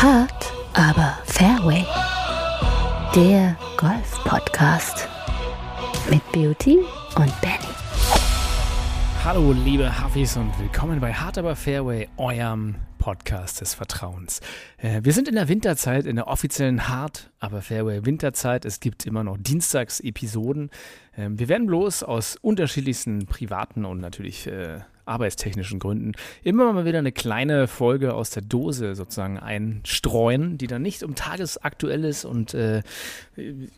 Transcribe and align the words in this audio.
Hart, 0.00 0.52
aber 0.74 1.18
Fairway. 1.24 1.84
Der 3.16 3.56
Golf-Podcast 3.76 5.08
mit 6.08 6.22
Beauty 6.30 6.78
und 7.16 7.40
Benny. 7.40 7.74
Hallo, 9.24 9.52
liebe 9.52 9.90
Huffis 10.00 10.36
und 10.36 10.56
willkommen 10.60 11.00
bei 11.00 11.12
Hard 11.12 11.38
aber 11.38 11.56
Fairway, 11.56 12.08
eurem 12.16 12.76
Podcast 12.98 13.60
des 13.60 13.74
Vertrauens. 13.74 14.40
Äh, 14.76 15.00
wir 15.02 15.12
sind 15.12 15.26
in 15.26 15.34
der 15.34 15.48
Winterzeit, 15.48 16.06
in 16.06 16.14
der 16.14 16.28
offiziellen 16.28 16.86
Hard 16.86 17.32
aber 17.40 17.60
Fairway 17.60 18.06
Winterzeit. 18.06 18.64
Es 18.64 18.78
gibt 18.78 19.04
immer 19.04 19.24
noch 19.24 19.36
Dienstags-Episoden. 19.36 20.70
Ähm, 21.16 21.40
wir 21.40 21.48
werden 21.48 21.66
bloß 21.66 22.04
aus 22.04 22.36
unterschiedlichsten 22.40 23.26
privaten 23.26 23.84
und 23.84 23.98
natürlich 23.98 24.46
äh, 24.46 24.78
arbeitstechnischen 25.08 25.78
Gründen 25.78 26.12
immer 26.42 26.72
mal 26.72 26.84
wieder 26.84 26.98
eine 26.98 27.12
kleine 27.12 27.66
Folge 27.66 28.14
aus 28.14 28.30
der 28.30 28.42
Dose 28.42 28.94
sozusagen 28.94 29.38
einstreuen, 29.38 30.58
die 30.58 30.66
dann 30.66 30.82
nicht 30.82 31.02
um 31.02 31.14
tagesaktuell 31.14 32.04
ist 32.04 32.24
und 32.24 32.54
äh, 32.54 32.82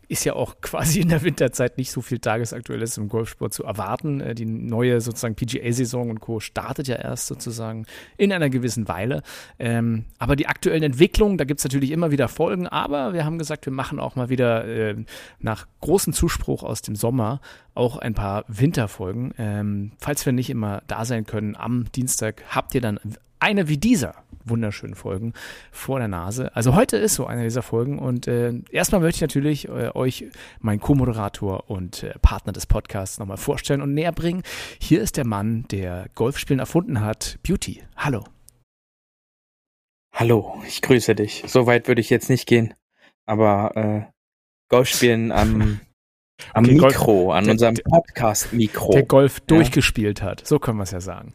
ist 0.09 0.24
ja 0.24 0.34
auch 0.34 0.56
quasi 0.60 1.01
in 1.01 1.09
der 1.09 1.23
Winterzeit 1.23 1.78
nicht 1.78 1.90
so 1.90 2.01
viel 2.01 2.18
tagesaktuelles 2.18 2.98
im 2.98 3.09
Golfsport 3.09 3.54
zu 3.54 3.64
erwarten. 3.64 4.20
Äh, 4.20 4.34
die 4.34 4.46
neue 4.46 5.01
sozusagen 5.01 5.34
PGA-Saison 5.34 6.10
und 6.10 6.20
Co. 6.20 6.40
startet 6.40 6.88
ja 6.88 6.96
erst 6.96 7.27
sozusagen 7.27 7.87
in 8.16 8.32
einer 8.32 8.51
gewissen 8.51 8.88
Weile. 8.88 9.23
Ähm, 9.59 10.04
aber 10.18 10.37
die 10.37 10.46
aktuellen 10.46 10.82
Entwicklungen, 10.82 11.38
da 11.38 11.45
gibt 11.45 11.60
es 11.60 11.65
natürlich 11.65 11.90
immer 11.90 12.10
wieder 12.10 12.28
Folgen, 12.28 12.66
aber 12.66 13.12
wir 13.12 13.24
haben 13.24 13.38
gesagt, 13.38 13.66
wir 13.66 13.73
machen 13.73 14.01
auch 14.01 14.16
mal 14.16 14.28
wieder 14.28 14.66
äh, 14.66 14.96
nach 15.38 15.66
großem 15.80 16.12
Zuspruch 16.12 16.62
aus 16.62 16.82
dem 16.82 16.96
Sommer 16.96 17.40
auch 17.74 17.96
ein 17.96 18.15
paar 18.15 18.45
Winterfolgen. 18.48 19.32
Ähm, 19.38 19.92
falls 19.98 20.26
wir 20.26 20.32
nicht 20.32 20.51
immer 20.51 20.82
da 20.87 21.04
sein 21.04 21.20
können 21.27 21.56
am 21.56 21.91
Dienstag, 21.92 22.42
habt 22.48 22.74
ihr 22.74 22.80
dann 22.80 23.01
eine 23.41 23.69
wie 23.69 23.79
dieser 23.79 24.15
wunderschönen 24.45 24.95
Folgen 24.95 25.33
vor 25.73 25.98
der 25.98 26.09
Nase. 26.09 26.54
Also 26.54 26.74
heute 26.74 26.96
ist 26.96 27.15
so 27.15 27.27
eine 27.27 27.43
dieser 27.43 27.62
Folgen 27.62 27.99
und 27.99 28.27
äh, 28.27 28.52
erstmal 28.71 29.01
möchte 29.01 29.16
ich 29.16 29.23
natürlich 29.23 29.68
äh, 29.68 29.90
euch 29.95 30.27
meinen 30.60 30.80
Co-Moderator 30.80 31.68
und 31.68 32.02
äh, 32.02 32.18
Partner 32.21 32.52
des 32.52 32.66
Podcasts 32.66 33.18
nochmal 33.18 33.37
vorstellen 33.37 33.82
und 33.82 33.95
näher 33.95 34.12
bringen. 34.12 34.43
Hier 34.80 35.01
ist 35.01 35.16
der 35.16 35.27
Mann, 35.27 35.65
der 35.71 36.09
Golfspielen 36.15 36.60
erfunden 36.60 37.01
hat, 37.01 37.38
Beauty. 37.43 37.82
Hallo. 37.96 38.24
Hallo, 40.12 40.60
ich 40.66 40.82
grüße 40.82 41.15
dich. 41.15 41.45
So 41.46 41.66
weit 41.66 41.88
würde 41.88 42.01
ich 42.01 42.10
jetzt 42.10 42.29
nicht 42.29 42.46
gehen, 42.46 42.74
aber 43.27 43.77
äh, 43.77 44.02
Golfspielen 44.68 45.32
am 45.32 45.80
am 46.55 46.65
okay, 46.65 46.74
Mikro, 46.74 47.24
Golf, 47.24 47.37
an 47.37 47.45
der, 47.45 47.52
unserem 47.52 47.74
Podcast-Mikro. 47.74 48.93
Der 48.93 49.02
Golf 49.05 49.38
ja. 49.38 49.45
durchgespielt 49.46 50.23
hat. 50.23 50.46
So 50.46 50.59
können 50.59 50.79
wir 50.79 50.85
es 50.85 50.91
ja 50.91 51.01
sagen. 51.01 51.35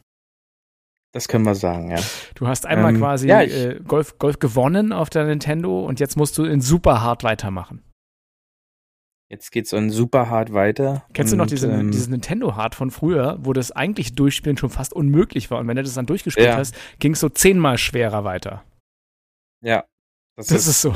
Das 1.14 1.30
können 1.30 1.46
wir 1.46 1.56
sagen, 1.56 1.92
ja. 1.92 2.00
Du 2.36 2.48
hast 2.48 2.66
einmal 2.66 2.94
ähm, 2.94 3.00
quasi 3.00 3.30
ja, 3.30 3.42
äh, 3.42 3.80
Golf, 3.88 4.18
Golf 4.18 4.40
gewonnen 4.40 4.92
auf 4.92 5.10
der 5.10 5.24
Nintendo 5.26 5.86
und 5.86 6.02
jetzt 6.02 6.18
musst 6.18 6.38
du 6.38 6.44
in 6.44 6.60
super 6.60 7.02
hart 7.02 7.24
weitermachen. 7.24 7.82
Jetzt 9.30 9.52
geht's 9.52 9.74
in 9.74 9.90
super 9.90 10.30
hart 10.30 10.54
weiter. 10.54 11.06
Kennst 11.14 11.34
und, 11.34 11.40
du 11.40 11.44
noch 11.44 11.50
diese, 11.50 11.72
ähm, 11.72 11.90
dieses 11.90 12.10
Nintendo 12.10 12.56
Hard 12.56 12.76
von 12.76 12.92
früher, 12.92 13.38
wo 13.40 13.54
das 13.54 13.72
eigentlich 13.72 14.14
Durchspielen 14.14 14.58
schon 14.58 14.70
fast 14.70 14.94
unmöglich 14.94 15.50
war 15.50 15.60
und 15.60 15.68
wenn 15.68 15.78
du 15.78 15.84
das 15.84 15.96
dann 15.96 16.06
durchgespielt 16.06 16.48
ja. 16.48 16.58
hast, 16.58 16.76
ging 17.00 17.14
es 17.14 17.22
so 17.22 17.30
zehnmal 17.30 17.78
schwerer 17.78 18.24
weiter. 18.24 18.64
Ja, 19.64 19.86
das, 20.36 20.48
das 20.48 20.58
ist, 20.62 20.68
ist, 20.68 20.82
so. 20.82 20.94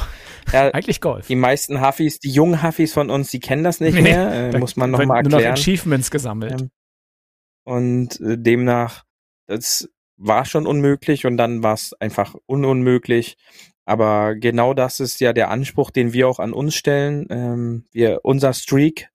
Ja, 0.51 0.69
Eigentlich 0.73 1.01
Golf. 1.01 1.27
Die 1.27 1.35
meisten 1.35 1.85
Huffis, 1.85 2.19
die 2.19 2.31
jungen 2.31 2.63
Huffis 2.63 2.93
von 2.93 3.09
uns, 3.09 3.31
die 3.31 3.39
kennen 3.39 3.63
das 3.63 3.79
nicht 3.79 3.95
nee, 3.95 4.01
mehr. 4.01 4.53
Äh, 4.53 4.57
muss 4.57 4.75
man 4.75 4.91
nochmal 4.91 5.17
erklären. 5.17 5.41
Nur 5.43 5.51
noch 5.51 5.57
Achievements 5.59 6.11
gesammelt. 6.11 6.61
Ähm, 6.61 6.69
und 7.63 8.19
äh, 8.21 8.37
demnach, 8.37 9.03
das 9.47 9.89
war 10.17 10.45
schon 10.45 10.67
unmöglich 10.67 11.25
und 11.25 11.37
dann 11.37 11.63
war 11.63 11.73
es 11.73 11.93
einfach 11.99 12.35
ununmöglich. 12.45 13.37
Aber 13.85 14.35
genau 14.35 14.73
das 14.73 14.99
ist 14.99 15.19
ja 15.19 15.33
der 15.33 15.49
Anspruch, 15.49 15.89
den 15.91 16.13
wir 16.13 16.27
auch 16.27 16.39
an 16.39 16.53
uns 16.53 16.75
stellen. 16.75 17.25
Ähm, 17.29 17.85
wir, 17.91 18.19
unser 18.23 18.53
Streak 18.53 19.09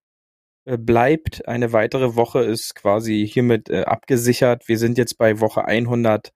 äh, 0.64 0.78
bleibt. 0.78 1.46
Eine 1.46 1.72
weitere 1.72 2.16
Woche 2.16 2.40
ist 2.40 2.74
quasi 2.74 3.28
hiermit 3.30 3.70
äh, 3.70 3.82
abgesichert. 3.84 4.66
Wir 4.66 4.78
sind 4.78 4.98
jetzt 4.98 5.18
bei 5.18 5.40
Woche 5.40 5.64
100. 5.64 6.32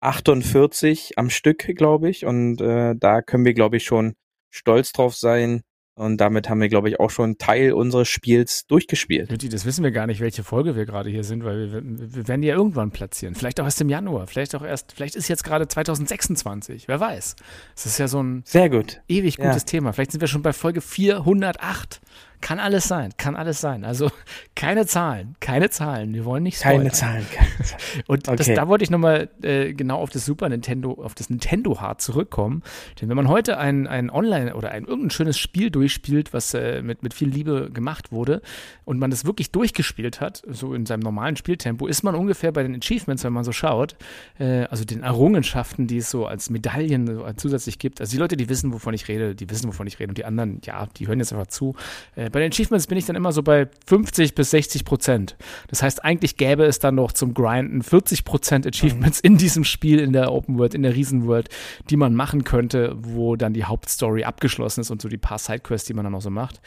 48 0.00 1.18
am 1.18 1.30
Stück, 1.30 1.58
glaube 1.76 2.08
ich. 2.08 2.24
Und 2.24 2.60
äh, 2.60 2.94
da 2.96 3.22
können 3.22 3.44
wir, 3.44 3.54
glaube 3.54 3.76
ich, 3.76 3.84
schon 3.84 4.14
stolz 4.50 4.92
drauf 4.92 5.14
sein. 5.14 5.62
Und 5.94 6.18
damit 6.18 6.48
haben 6.48 6.62
wir, 6.62 6.70
glaube 6.70 6.88
ich, 6.88 6.98
auch 6.98 7.10
schon 7.10 7.36
Teil 7.36 7.72
unseres 7.72 8.08
Spiels 8.08 8.64
durchgespielt. 8.66 9.30
Das 9.52 9.66
wissen 9.66 9.84
wir 9.84 9.90
gar 9.90 10.06
nicht, 10.06 10.20
welche 10.20 10.42
Folge 10.42 10.74
wir 10.74 10.86
gerade 10.86 11.10
hier 11.10 11.24
sind, 11.24 11.44
weil 11.44 11.72
wir, 11.72 11.82
wir 11.84 12.26
werden 12.26 12.40
die 12.40 12.48
ja 12.48 12.54
irgendwann 12.54 12.90
platzieren. 12.90 13.34
Vielleicht 13.34 13.60
auch 13.60 13.66
erst 13.66 13.82
im 13.82 13.90
Januar, 13.90 14.26
vielleicht 14.26 14.54
auch 14.54 14.62
erst, 14.62 14.92
vielleicht 14.92 15.14
ist 15.14 15.28
jetzt 15.28 15.44
gerade 15.44 15.68
2026, 15.68 16.88
wer 16.88 17.00
weiß. 17.00 17.36
Es 17.76 17.84
ist 17.84 17.98
ja 17.98 18.08
so 18.08 18.22
ein 18.22 18.42
sehr 18.46 18.70
gut, 18.70 19.02
ewig 19.08 19.36
gutes 19.36 19.62
ja. 19.62 19.66
Thema. 19.66 19.92
Vielleicht 19.92 20.12
sind 20.12 20.22
wir 20.22 20.28
schon 20.28 20.40
bei 20.40 20.54
Folge 20.54 20.80
408. 20.80 22.00
Kann 22.40 22.58
alles 22.58 22.88
sein, 22.88 23.12
kann 23.18 23.36
alles 23.36 23.60
sein. 23.60 23.84
Also 23.84 24.10
keine 24.54 24.86
Zahlen, 24.86 25.36
keine 25.40 25.70
Zahlen. 25.70 26.14
Wir 26.14 26.24
wollen 26.24 26.42
nicht 26.42 26.58
spoilern. 26.58 26.78
Keine 26.78 26.92
Zahlen, 26.92 27.26
keine 27.30 27.48
Zahlen. 27.64 28.02
Und 28.06 28.28
okay. 28.28 28.36
das, 28.36 28.46
da 28.46 28.68
wollte 28.68 28.84
ich 28.84 28.90
nochmal 28.90 29.28
äh, 29.42 29.74
genau 29.74 29.98
auf 29.98 30.10
das 30.10 30.24
Super 30.24 30.48
Nintendo, 30.48 30.92
auf 30.92 31.14
das 31.14 31.28
Nintendo 31.28 31.80
Hard 31.80 32.00
zurückkommen. 32.00 32.62
Denn 33.00 33.08
wenn 33.08 33.16
man 33.16 33.28
heute 33.28 33.58
ein, 33.58 33.86
ein 33.86 34.10
Online- 34.10 34.54
oder 34.54 34.70
ein 34.70 34.84
irgendein 34.84 35.10
schönes 35.10 35.38
Spiel 35.38 35.70
durchspielt, 35.70 36.32
was 36.32 36.54
äh, 36.54 36.82
mit, 36.82 37.02
mit 37.02 37.12
viel 37.12 37.28
Liebe 37.28 37.70
gemacht 37.72 38.10
wurde 38.10 38.40
und 38.84 38.98
man 38.98 39.10
das 39.10 39.24
wirklich 39.24 39.52
durchgespielt 39.52 40.20
hat, 40.20 40.42
so 40.48 40.72
in 40.72 40.86
seinem 40.86 41.00
normalen 41.00 41.36
Spieltempo, 41.36 41.86
ist 41.86 42.02
man 42.02 42.14
ungefähr 42.14 42.52
bei 42.52 42.62
den 42.62 42.74
Achievements, 42.74 43.22
wenn 43.22 43.34
man 43.34 43.44
so 43.44 43.52
schaut, 43.52 43.96
äh, 44.38 44.62
also 44.64 44.84
den 44.84 45.02
Errungenschaften, 45.02 45.86
die 45.86 45.98
es 45.98 46.10
so 46.10 46.26
als 46.26 46.48
Medaillen 46.48 47.06
so 47.06 47.26
zusätzlich 47.36 47.78
gibt. 47.78 48.00
Also 48.00 48.12
die 48.12 48.18
Leute, 48.18 48.36
die 48.36 48.48
wissen, 48.48 48.72
wovon 48.72 48.94
ich 48.94 49.08
rede, 49.08 49.34
die 49.34 49.50
wissen, 49.50 49.68
wovon 49.68 49.86
ich 49.86 49.98
rede 49.98 50.08
und 50.08 50.18
die 50.18 50.24
anderen, 50.24 50.60
ja, 50.64 50.86
die 50.96 51.06
hören 51.06 51.18
jetzt 51.18 51.32
einfach 51.32 51.48
zu. 51.48 51.74
Äh, 52.16 52.29
bei 52.30 52.40
den 52.40 52.52
Achievements 52.52 52.86
bin 52.86 52.98
ich 52.98 53.04
dann 53.04 53.16
immer 53.16 53.32
so 53.32 53.42
bei 53.42 53.68
50 53.86 54.34
bis 54.34 54.50
60 54.50 54.84
Prozent. 54.84 55.36
Das 55.68 55.82
heißt, 55.82 56.04
eigentlich 56.04 56.36
gäbe 56.36 56.64
es 56.64 56.78
dann 56.78 56.94
noch 56.94 57.12
zum 57.12 57.34
Grinden 57.34 57.82
40 57.82 58.24
Prozent 58.24 58.66
Achievements 58.66 59.22
mhm. 59.22 59.26
in 59.26 59.38
diesem 59.38 59.64
Spiel, 59.64 60.00
in 60.00 60.12
der 60.12 60.32
Open 60.32 60.58
World, 60.58 60.74
in 60.74 60.82
der 60.82 60.94
Riesenworld, 60.94 61.48
die 61.90 61.96
man 61.96 62.14
machen 62.14 62.44
könnte, 62.44 62.96
wo 62.96 63.36
dann 63.36 63.52
die 63.52 63.64
Hauptstory 63.64 64.24
abgeschlossen 64.24 64.80
ist 64.80 64.90
und 64.90 65.02
so 65.02 65.08
die 65.08 65.18
paar 65.18 65.38
Sidequests, 65.38 65.86
die 65.86 65.94
man 65.94 66.04
dann 66.04 66.12
noch 66.12 66.22
so 66.22 66.30
macht. 66.30 66.60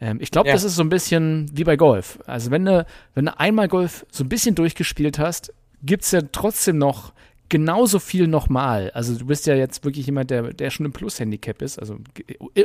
Ähm, 0.00 0.18
ich 0.20 0.30
glaube, 0.30 0.48
ja. 0.48 0.54
das 0.54 0.64
ist 0.64 0.76
so 0.76 0.82
ein 0.82 0.88
bisschen 0.88 1.46
wie 1.52 1.64
bei 1.64 1.76
Golf. 1.76 2.18
Also 2.26 2.50
wenn 2.50 2.64
du, 2.64 2.86
wenn 3.14 3.26
du 3.26 3.38
einmal 3.38 3.68
Golf 3.68 4.06
so 4.10 4.24
ein 4.24 4.28
bisschen 4.28 4.54
durchgespielt 4.54 5.18
hast, 5.18 5.52
gibt 5.82 6.04
es 6.04 6.10
ja 6.10 6.22
trotzdem 6.32 6.78
noch 6.78 7.12
genauso 7.48 7.98
viel 7.98 8.26
nochmal. 8.26 8.90
Also 8.92 9.16
du 9.16 9.26
bist 9.26 9.46
ja 9.46 9.54
jetzt 9.54 9.84
wirklich 9.84 10.06
jemand, 10.06 10.30
der, 10.30 10.52
der 10.52 10.70
schon 10.70 10.86
im 10.86 10.92
Plus-Handicap 10.92 11.62
ist. 11.62 11.78
Also, 11.78 11.98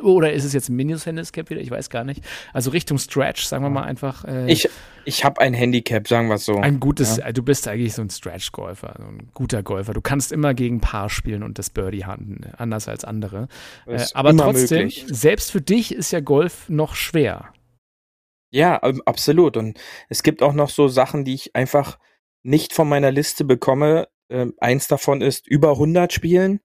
oder 0.02 0.34
ist 0.34 0.44
es 0.44 0.54
jetzt 0.54 0.70
ein 0.70 0.76
Minus-Handicap 0.76 1.50
wieder? 1.50 1.62
Ich 1.62 1.72
weiß 1.72 1.90
gar 1.90 2.04
nicht. 2.04 2.24
Also 2.54 2.72
Richtung 2.72 2.98
Stretch, 2.98 3.44
sagen 3.44 3.64
wir 3.64 3.70
mal 3.70 3.84
einfach. 3.84 4.26
Äh, 4.26 4.52
ich 4.52 4.70
ich 5.06 5.26
habe 5.26 5.42
ein 5.42 5.54
Handicap, 5.54 6.08
sagen 6.08 6.28
wir 6.28 6.36
es 6.36 6.46
so. 6.46 6.58
Ein 6.58 6.80
gutes, 6.80 7.18
ja. 7.18 7.32
du 7.32 7.44
bist 7.44 7.68
eigentlich 7.68 7.94
so 7.94 8.02
ein 8.02 8.10
Stretch-Golfer, 8.10 8.96
so 8.98 9.06
ein 9.06 9.30
guter 9.34 9.64
Golfer. 9.64 9.94
Du 9.94 10.02
kannst 10.02 10.32
immer 10.32 10.54
gegen 10.54 10.80
Paar 10.80 11.10
spielen 11.10 11.44
und 11.44 11.60
das 11.60 11.70
Birdie 11.70 12.06
handen, 12.06 12.42
anders 12.58 12.88
als 12.88 13.04
andere. 13.04 13.48
Äh, 13.86 14.06
aber 14.14 14.36
trotzdem, 14.36 14.84
möglich. 14.84 15.06
selbst 15.08 15.52
für 15.52 15.62
dich 15.62 15.94
ist 15.94 16.12
ja 16.12 16.20
Golf 16.20 16.70
noch 16.70 16.96
schwer. 16.96 17.54
Ja, 18.52 18.78
absolut. 19.06 19.58
Und 19.58 19.80
es 20.10 20.24
gibt 20.24 20.44
auch 20.44 20.54
noch 20.54 20.70
so 20.70 20.88
Sachen, 20.88 21.26
die 21.26 21.34
ich 21.34 21.56
einfach 21.56 21.98
nicht 22.44 22.74
von 22.74 22.88
meiner 22.88 23.12
Liste 23.12 23.46
bekomme, 23.46 24.08
äh, 24.34 24.48
eins 24.60 24.88
davon 24.88 25.22
ist 25.22 25.48
über 25.48 25.72
100 25.72 26.12
Spielen. 26.12 26.60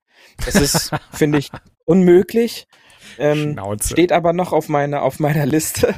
Das 0.45 0.55
ist, 0.57 0.91
finde 1.13 1.39
ich, 1.39 1.51
unmöglich. 1.85 2.67
Ähm, 3.19 3.59
steht 3.81 4.13
aber 4.13 4.33
noch 4.33 4.53
auf 4.53 4.69
meiner, 4.69 5.03
auf 5.03 5.21
meiner 5.21 5.47
Liste. 5.47 5.95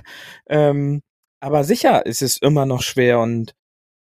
Ähm, 0.48 1.02
aber 1.40 1.64
sicher 1.64 2.04
ist 2.04 2.22
es 2.22 2.36
immer 2.36 2.66
noch 2.66 2.82
schwer 2.82 3.20
und 3.20 3.54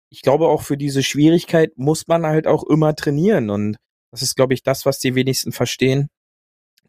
ich 0.10 0.22
glaube 0.22 0.48
auch 0.48 0.62
für 0.62 0.78
diese 0.78 1.04
Schwierigkeit 1.04 1.78
muss 1.78 2.08
man 2.08 2.26
halt 2.26 2.48
auch 2.48 2.64
immer 2.64 2.96
trainieren 2.96 3.50
und 3.50 3.78
das 4.12 4.22
ist, 4.22 4.36
glaube 4.36 4.54
ich, 4.54 4.64
das, 4.64 4.86
was 4.86 5.00
die 5.00 5.16
wenigsten 5.16 5.52
verstehen. 5.52 6.08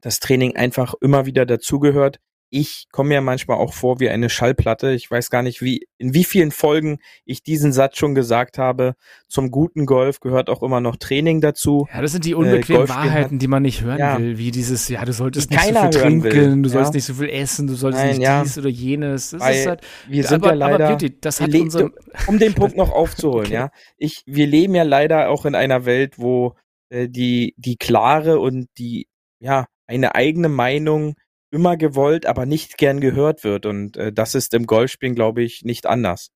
Das 0.01 0.21
Training 0.21 0.57
einfach 0.57 0.95
immer 1.01 1.27
wieder 1.27 1.45
dazugehört 1.45 2.21
ich 2.51 2.87
komme 2.91 3.11
mir 3.11 3.21
manchmal 3.21 3.59
auch 3.59 3.75
vor 3.75 4.01
wie 4.01 4.09
eine 4.09 4.31
Schallplatte. 4.31 4.93
Ich 4.93 5.11
weiß 5.11 5.31
gar 5.31 5.43
nicht, 5.43 5.61
wie, 5.61 5.87
in 5.99 6.15
wie 6.15 6.25
vielen 6.25 6.51
Folgen 6.51 6.99
ich 7.25 7.43
diesen 7.43 7.73
Satz 7.73 7.99
schon 7.99 8.15
gesagt 8.15 8.57
habe. 8.57 8.95
Zum 9.29 9.51
guten 9.51 9.85
Golf 9.85 10.21
gehört 10.21 10.49
auch 10.49 10.63
immer 10.63 10.81
noch 10.81 10.97
Training 10.97 11.41
dazu. 11.41 11.87
Ja, 11.93 12.01
das 12.01 12.13
sind 12.13 12.25
die 12.25 12.35
unbequemen 12.35 12.87
äh, 12.87 12.89
Wahrheiten, 12.89 13.39
die 13.39 13.49
man 13.49 13.63
nicht 13.63 13.83
hören 13.83 13.99
ja, 13.99 14.19
will, 14.19 14.39
wie 14.39 14.51
dieses, 14.51 14.89
ja, 14.89 15.05
du 15.05 15.13
solltest 15.13 15.51
nicht 15.51 15.63
so 15.63 15.75
viel 15.75 15.91
trinken, 15.91 16.63
du 16.63 16.69
sollst 16.69 16.95
nicht 16.95 17.05
so 17.05 17.15
viel 17.15 17.29
essen, 17.29 17.67
du 17.67 17.75
solltest 17.75 18.05
Nein, 18.05 18.17
nicht 18.17 18.25
ja. 18.25 18.43
dies 18.43 18.57
oder 18.57 18.71
jenes. 18.71 19.31
Das 19.31 19.49
ist 19.51 19.67
halt, 19.67 19.83
wir 20.09 20.25
sind 20.25 20.43
aber, 20.43 20.49
ja 20.49 20.55
leider, 20.55 20.85
aber 20.87 20.97
Beauty, 20.97 21.21
das 21.21 21.41
hat 21.41 21.55
unser, 21.55 21.91
um 22.27 22.39
den 22.39 22.55
Punkt 22.55 22.77
noch 22.77 22.91
aufzuholen, 22.91 23.47
okay. 23.47 23.55
ja. 23.55 23.71
Ich, 23.99 24.23
wir 24.27 24.47
leben 24.47 24.75
ja 24.75 24.85
leider 24.85 25.29
auch 25.29 25.45
in 25.45 25.55
einer 25.55 25.85
Welt, 25.85 26.19
wo 26.19 26.55
äh, 26.89 27.09
die, 27.09 27.55
die 27.59 27.77
klare 27.77 28.39
und 28.39 28.69
die, 28.79 29.07
ja, 29.39 29.67
eine 29.87 30.15
eigene 30.15 30.49
Meinung 30.49 31.15
immer 31.51 31.77
gewollt, 31.77 32.27
aber 32.27 32.47
nicht 32.47 32.79
gern 32.79 33.01
gehört 33.01 33.45
wird. 33.45 33.67
Und 33.67 33.97
äh, 33.97 34.13
das 34.13 34.35
ist 34.35 34.55
im 34.55 34.67
Golfspielen, 34.67 35.15
glaube 35.15 35.43
ich, 35.43 35.65
nicht 35.65 35.87
anders. 35.87 36.31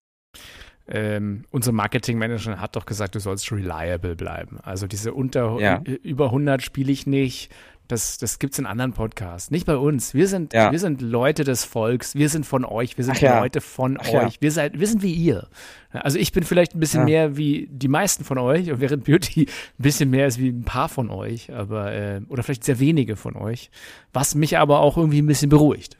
Ähm, 0.88 1.44
unsere 1.50 1.74
Marketingmanagerin 1.74 2.60
hat 2.60 2.76
doch 2.76 2.86
gesagt, 2.86 3.14
du 3.14 3.20
sollst 3.20 3.52
reliable 3.52 4.16
bleiben. 4.16 4.58
Also 4.62 4.86
diese 4.86 5.14
unter 5.14 5.58
ja. 5.60 5.80
über 6.02 6.26
100 6.26 6.62
spiele 6.62 6.92
ich 6.92 7.06
nicht. 7.06 7.52
Das, 7.92 8.16
das 8.16 8.38
gibt 8.38 8.54
es 8.54 8.58
in 8.58 8.64
anderen 8.64 8.94
Podcasts. 8.94 9.50
Nicht 9.50 9.66
bei 9.66 9.76
uns. 9.76 10.14
Wir 10.14 10.26
sind, 10.26 10.54
Ja. 10.54 10.72
wir 10.72 10.78
sind 10.78 11.02
Leute 11.02 11.44
des 11.44 11.64
Volks. 11.64 12.14
Wir 12.14 12.30
sind 12.30 12.46
von 12.46 12.64
euch. 12.64 12.96
Wir 12.96 13.04
sind 13.04 13.20
ja. 13.20 13.38
Leute 13.38 13.60
von 13.60 13.98
Ach 14.00 14.08
ja. 14.08 14.26
euch. 14.26 14.40
Wir, 14.40 14.50
seid, 14.50 14.80
wir 14.80 14.86
sind 14.86 15.02
wie 15.02 15.12
ihr. 15.12 15.46
Also 15.90 16.18
ich 16.18 16.32
bin 16.32 16.42
vielleicht 16.42 16.74
ein 16.74 16.80
bisschen 16.80 17.00
Ja. 17.00 17.04
mehr 17.28 17.36
wie 17.36 17.68
die 17.70 17.88
meisten 17.88 18.24
von 18.24 18.38
euch 18.38 18.70
und 18.70 18.80
während 18.80 19.04
Beauty 19.04 19.42
ein 19.42 19.82
bisschen 19.82 20.08
mehr 20.08 20.26
ist 20.26 20.38
wie 20.38 20.48
ein 20.48 20.64
paar 20.64 20.88
von 20.88 21.10
euch. 21.10 21.52
Aber, 21.52 21.92
äh, 21.92 22.22
oder 22.30 22.42
vielleicht 22.42 22.64
sehr 22.64 22.80
wenige 22.80 23.16
von 23.16 23.36
euch. 23.36 23.70
Was 24.14 24.34
mich 24.34 24.56
aber 24.56 24.80
auch 24.80 24.96
irgendwie 24.96 25.20
ein 25.20 25.26
bisschen 25.26 25.50
beruhigt. 25.50 25.98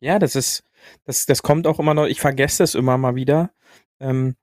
Ja, 0.00 0.18
das 0.18 0.34
ist, 0.34 0.64
das, 1.04 1.26
das 1.26 1.44
kommt 1.44 1.68
auch 1.68 1.78
immer 1.78 1.94
noch, 1.94 2.06
ich 2.06 2.20
vergesse 2.20 2.64
es 2.64 2.74
immer 2.74 2.98
mal 2.98 3.14
wieder. 3.14 3.52
Ähm, 4.00 4.34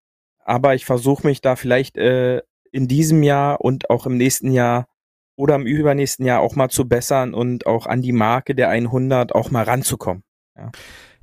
aber 0.46 0.74
ich 0.74 0.86
versuche 0.86 1.28
mich 1.28 1.42
da 1.42 1.58
vielleicht 1.58 1.98
äh, 1.98 2.42
in 2.72 2.88
diesem 2.88 3.24
Jahr 3.24 3.60
und 3.60 3.90
auch 3.90 4.06
im 4.06 4.16
nächsten 4.16 4.52
Jahr 4.52 4.88
oder 5.36 5.56
im 5.56 5.66
übernächsten 5.66 6.26
Jahr 6.26 6.42
auch 6.42 6.56
mal 6.56 6.70
zu 6.70 6.88
bessern 6.88 7.34
und 7.34 7.66
auch 7.66 7.86
an 7.88 8.02
die 8.02 8.12
Marke 8.12 8.56
der 8.56 8.70
100 8.70 9.34
auch 9.34 9.52
mal 9.52 9.64
ranzukommen. 9.64 10.24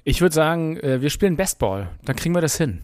Ich 0.05 0.21
würde 0.21 0.35
sagen, 0.35 0.77
äh, 0.79 1.01
wir 1.01 1.11
spielen 1.11 1.37
Bestball. 1.37 1.91
Dann 2.05 2.17
kriegen 2.17 2.35
wir 2.35 2.41
das 2.41 2.57
hin. 2.57 2.83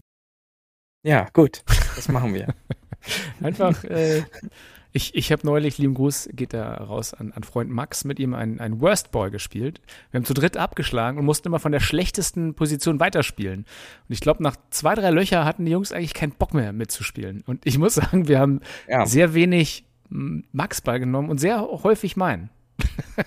Ja, 1.03 1.27
gut, 1.33 1.63
das 1.95 2.07
machen 2.09 2.33
wir. 2.33 2.53
Einfach, 3.41 3.83
äh, 3.83 4.23
ich, 4.91 5.15
ich 5.15 5.31
habe 5.31 5.45
neulich, 5.45 5.77
lieben 5.77 5.93
Gruß, 5.93 6.29
geht 6.33 6.53
da 6.53 6.73
raus 6.75 7.13
an, 7.13 7.31
an 7.31 7.43
Freund 7.43 7.69
Max, 7.69 8.03
mit 8.03 8.19
ihm 8.19 8.33
ein, 8.33 8.59
ein 8.59 8.81
Worst 8.81 9.11
Ball 9.11 9.29
gespielt. 9.29 9.81
Wir 10.11 10.19
haben 10.19 10.25
zu 10.25 10.33
dritt 10.33 10.57
abgeschlagen 10.57 11.17
und 11.17 11.25
mussten 11.25 11.47
immer 11.47 11.59
von 11.59 11.71
der 11.71 11.79
schlechtesten 11.79 12.55
Position 12.55 12.99
weiterspielen. 12.99 13.59
Und 13.59 14.13
ich 14.13 14.21
glaube, 14.21 14.41
nach 14.43 14.55
zwei, 14.69 14.95
drei 14.95 15.11
Löcher 15.11 15.45
hatten 15.45 15.65
die 15.65 15.71
Jungs 15.71 15.91
eigentlich 15.91 16.13
keinen 16.13 16.31
Bock 16.31 16.53
mehr 16.53 16.73
mitzuspielen. 16.73 17.43
Und 17.45 17.65
ich 17.65 17.77
muss 17.77 17.95
sagen, 17.95 18.27
wir 18.27 18.39
haben 18.39 18.61
Ja, 18.87 19.05
sehr 19.05 19.33
wenig 19.33 19.86
Max-Ball 20.09 20.99
genommen 20.99 21.29
und 21.29 21.37
sehr 21.39 21.61
häufig 21.61 22.15
meinen. 22.17 22.49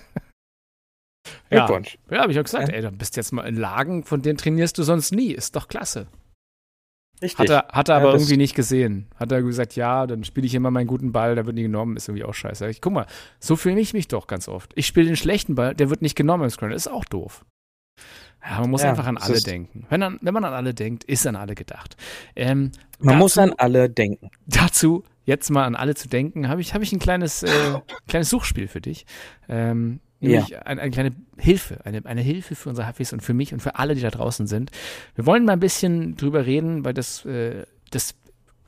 ja, 1.49 1.65
Glückwunsch. 1.65 1.97
ja 2.09 2.21
habe 2.21 2.31
ich 2.31 2.39
auch 2.39 2.43
gesagt, 2.43 2.69
Ja. 2.69 2.73
ey, 2.75 2.81
du 2.81 2.91
bist 2.91 3.15
jetzt 3.17 3.31
mal 3.31 3.43
in 3.43 3.55
Lagen, 3.55 4.03
von 4.03 4.21
denen 4.21 4.37
trainierst 4.37 4.77
du 4.77 4.83
sonst 4.83 5.11
nie. 5.11 5.31
Ist 5.31 5.55
doch 5.55 5.67
klasse. 5.67 6.07
Richtig. 7.21 7.37
Hat 7.39 7.49
er, 7.49 7.67
hat 7.75 7.89
er 7.89 7.97
aber 7.97 8.13
irgendwie 8.13 8.37
nicht 8.37 8.55
gesehen. 8.55 9.05
Hat 9.15 9.31
er 9.31 9.43
gesagt, 9.43 9.75
ja, 9.75 10.07
dann 10.07 10.23
spiele 10.23 10.47
ich 10.47 10.55
immer 10.55 10.71
meinen 10.71 10.87
guten 10.87 11.11
Ball, 11.11 11.35
der 11.35 11.45
wird 11.45 11.55
nie 11.55 11.61
genommen, 11.61 11.95
ist 11.95 12.07
irgendwie 12.07 12.23
auch 12.23 12.33
scheiße. 12.33 12.67
Ich, 12.69 12.81
guck 12.81 12.93
mal, 12.93 13.05
so 13.39 13.55
fühle 13.55 13.79
ich 13.79 13.93
mich 13.93 14.07
doch 14.07 14.25
ganz 14.25 14.47
oft. 14.47 14.71
Ich 14.75 14.87
spiele 14.87 15.05
den 15.05 15.15
schlechten 15.15 15.53
Ball, 15.53 15.75
der 15.75 15.91
wird 15.91 16.01
nicht 16.01 16.15
genommen 16.15 16.45
im 16.45 16.49
Scrum, 16.49 16.71
ist 16.71 16.87
auch 16.87 17.05
doof. 17.05 17.45
Ja, 18.43 18.59
man 18.61 18.69
muss 18.71 18.81
Ja, 18.83 18.89
einfach 18.89 19.05
an 19.07 19.17
alle 19.17 19.39
denken. 19.39 19.85
Wenn, 19.89 20.01
an, 20.03 20.17
wenn 20.21 20.33
man 20.33 20.43
an 20.43 20.53
alle 20.53 20.73
denkt, 20.73 21.03
ist 21.03 21.27
an 21.27 21.35
alle 21.35 21.55
gedacht. 21.55 21.95
Ähm, 22.35 22.71
Man 22.99 23.13
dazu, 23.13 23.17
muss 23.19 23.37
an 23.37 23.53
alle 23.57 23.89
denken. 23.89 24.29
dazu, 24.47 25.03
jetzt 25.25 25.49
mal 25.51 25.65
an 25.65 25.75
alle 25.75 25.95
zu 25.95 26.07
denken, 26.09 26.47
habe 26.49 26.61
ich, 26.61 26.73
hab 26.73 26.81
ich 26.81 26.91
ein 26.91 26.99
kleines, 26.99 27.43
äh, 27.43 27.79
kleines 28.07 28.29
Suchspiel 28.29 28.67
für 28.67 28.81
dich. 28.81 29.05
Ähm, 29.47 29.99
nämlich 30.19 30.57
ein, 30.65 30.79
eine 30.79 30.91
kleine 30.91 31.11
Hilfe, 31.37 31.79
eine, 31.85 32.05
eine 32.05 32.21
Hilfe 32.21 32.55
für 32.55 32.69
unsere 32.69 32.87
Hafis 32.87 33.13
und 33.13 33.21
für 33.21 33.33
mich 33.33 33.53
und 33.53 33.59
für 33.59 33.75
alle, 33.75 33.95
die 33.95 34.01
da 34.01 34.09
draußen 34.11 34.47
sind. 34.47 34.71
Wir 35.15 35.25
wollen 35.25 35.45
mal 35.45 35.53
ein 35.53 35.59
bisschen 35.59 36.15
drüber 36.15 36.45
reden, 36.45 36.83
weil 36.83 36.93
das, 36.93 37.25
äh, 37.25 37.63
das 37.91 38.15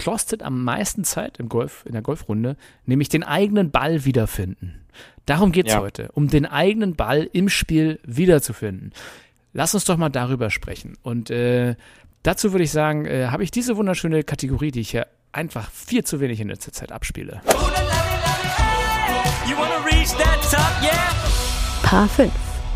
kostet 0.03 0.43
am 0.43 0.63
meisten 0.63 1.03
Zeit 1.03 1.39
im 1.39 1.49
Golf, 1.49 1.83
in 1.85 1.93
der 1.93 2.01
Golfrunde, 2.01 2.57
nämlich 2.85 3.09
den 3.09 3.23
eigenen 3.23 3.71
Ball 3.71 4.05
wiederfinden. 4.05 4.79
Darum 5.25 5.51
geht's 5.51 5.71
Ja. 5.71 5.79
heute, 5.79 6.11
um 6.13 6.27
den 6.27 6.45
eigenen 6.45 6.95
Ball 6.95 7.29
im 7.31 7.47
Spiel 7.49 7.99
wiederzufinden. 8.03 8.91
Lass 9.55 9.75
uns 9.75 9.85
doch 9.85 9.97
mal 9.97 10.09
darüber 10.09 10.49
sprechen. 10.49 10.97
Und 11.03 11.29
äh, 11.29 11.75
dazu 12.23 12.53
würde 12.53 12.63
ich 12.63 12.71
sagen, 12.71 13.05
äh, 13.05 13.27
habe 13.27 13.43
ich 13.43 13.51
diese 13.51 13.77
wunderschöne 13.77 14.23
Kategorie, 14.23 14.71
die 14.71 14.81
ich 14.81 14.89
hier 14.89 15.05
einfach 15.31 15.69
viel 15.69 16.03
zu 16.03 16.19
wenig 16.19 16.39
in 16.39 16.49
letzter 16.49 16.71
Zeit 16.71 16.91
abspiele. 16.91 17.41
Paar 21.83 22.09
5. 22.09 22.31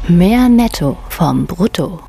Mehr 0.07 0.49
Netto 0.49 0.97
vom 1.09 1.47
Brutto. 1.47 2.03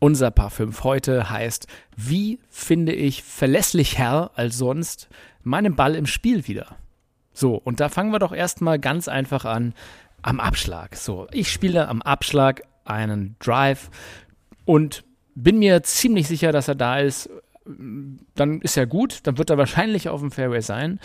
Unser 0.00 0.30
Paar 0.30 0.50
5 0.50 0.82
heute 0.82 1.28
heißt, 1.28 1.66
wie 1.94 2.38
finde 2.48 2.92
ich 2.94 3.22
verlässlicher 3.22 4.30
als 4.34 4.56
sonst 4.56 5.08
meinen 5.42 5.76
Ball 5.76 5.94
im 5.94 6.06
Spiel 6.06 6.48
wieder? 6.48 6.76
So, 7.34 7.54
und 7.54 7.80
da 7.80 7.90
fangen 7.90 8.12
wir 8.12 8.18
doch 8.18 8.32
erstmal 8.32 8.78
ganz 8.78 9.08
einfach 9.08 9.44
an 9.44 9.74
am 10.22 10.40
Abschlag. 10.40 10.96
So, 10.96 11.26
ich 11.32 11.52
spiele 11.52 11.88
am 11.88 12.00
Abschlag 12.00 12.62
einen 12.86 13.36
Drive 13.38 13.90
und 14.64 15.04
bin 15.34 15.58
mir 15.58 15.82
ziemlich 15.82 16.26
sicher, 16.28 16.52
dass 16.52 16.68
er 16.68 16.74
da 16.74 16.98
ist. 16.98 17.30
Dann 17.64 18.60
ist 18.60 18.76
er 18.76 18.86
gut, 18.86 19.20
dann 19.24 19.38
wird 19.38 19.50
er 19.50 19.58
wahrscheinlich 19.58 20.08
auf 20.08 20.20
dem 20.20 20.30
Fairway 20.30 20.60
sein. 20.62 21.00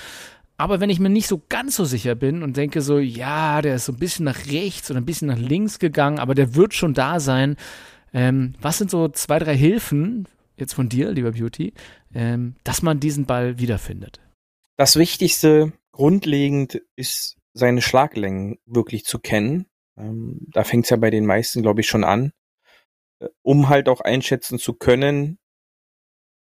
Aber 0.58 0.80
wenn 0.80 0.92
ich 0.92 1.00
mir 1.00 1.10
nicht 1.10 1.28
so 1.28 1.42
ganz 1.50 1.76
so 1.76 1.86
sicher 1.86 2.14
bin 2.14 2.44
und 2.44 2.56
denke 2.56 2.82
so, 2.82 3.00
ja, 3.00 3.64
der 3.64 3.76
ist 3.76 3.86
so 3.86 3.94
ein 3.94 3.98
bisschen 3.98 4.26
nach 4.26 4.46
rechts 4.46 4.92
oder 4.92 5.02
ein 5.02 5.06
bisschen 5.06 5.28
nach 5.28 5.40
links 5.40 5.80
gegangen, 5.80 6.20
aber 6.20 6.36
der 6.36 6.54
wird 6.54 6.76
schon 6.76 6.94
da 6.94 7.20
sein, 7.20 7.56
ähm, 8.14 8.54
was 8.62 8.78
sind 8.78 8.92
so 8.92 9.08
zwei, 9.10 9.40
drei 9.40 9.58
Hilfen 9.58 10.28
jetzt 10.58 10.74
von 10.74 10.88
dir, 10.88 11.12
lieber 11.12 11.32
Beauty, 11.32 11.74
ähm, 12.14 12.56
dass 12.64 12.84
man 12.84 13.00
diesen 13.00 13.26
Ball 13.26 13.58
wiederfindet? 13.58 14.20
Das 14.78 14.98
Wichtigste 14.98 15.74
grundlegend 15.92 16.82
ist, 16.96 17.38
seine 17.54 17.82
Schlaglängen 17.82 18.60
wirklich 18.66 19.06
zu 19.06 19.20
kennen. 19.20 19.66
Ähm, 19.98 20.48
da 20.52 20.64
fängt 20.64 20.86
es 20.86 20.90
ja 20.90 20.98
bei 20.98 21.10
den 21.10 21.26
meisten, 21.26 21.62
glaube 21.62 21.82
ich, 21.82 21.88
schon 21.88 22.04
an, 22.04 22.34
äh, 23.20 23.28
um 23.42 23.70
halt 23.70 23.90
auch 23.90 24.02
einschätzen 24.02 24.60
zu 24.60 24.74
können, 24.74 25.40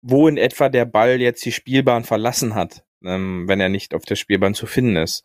wo 0.02 0.29
in 0.29 0.37
etwa 0.37 0.69
der 0.69 0.85
Ball 0.85 1.20
jetzt 1.20 1.44
die 1.44 1.52
Spielbahn 1.52 2.05
verlassen 2.05 2.55
hat, 2.55 2.85
ähm, 3.05 3.49
wenn 3.49 3.61
er 3.61 3.69
nicht 3.69 3.94
auf 3.94 4.05
der 4.05 4.17
Spielbahn 4.17 4.55
zu 4.55 4.67
finden 4.67 4.96
ist. 4.96 5.25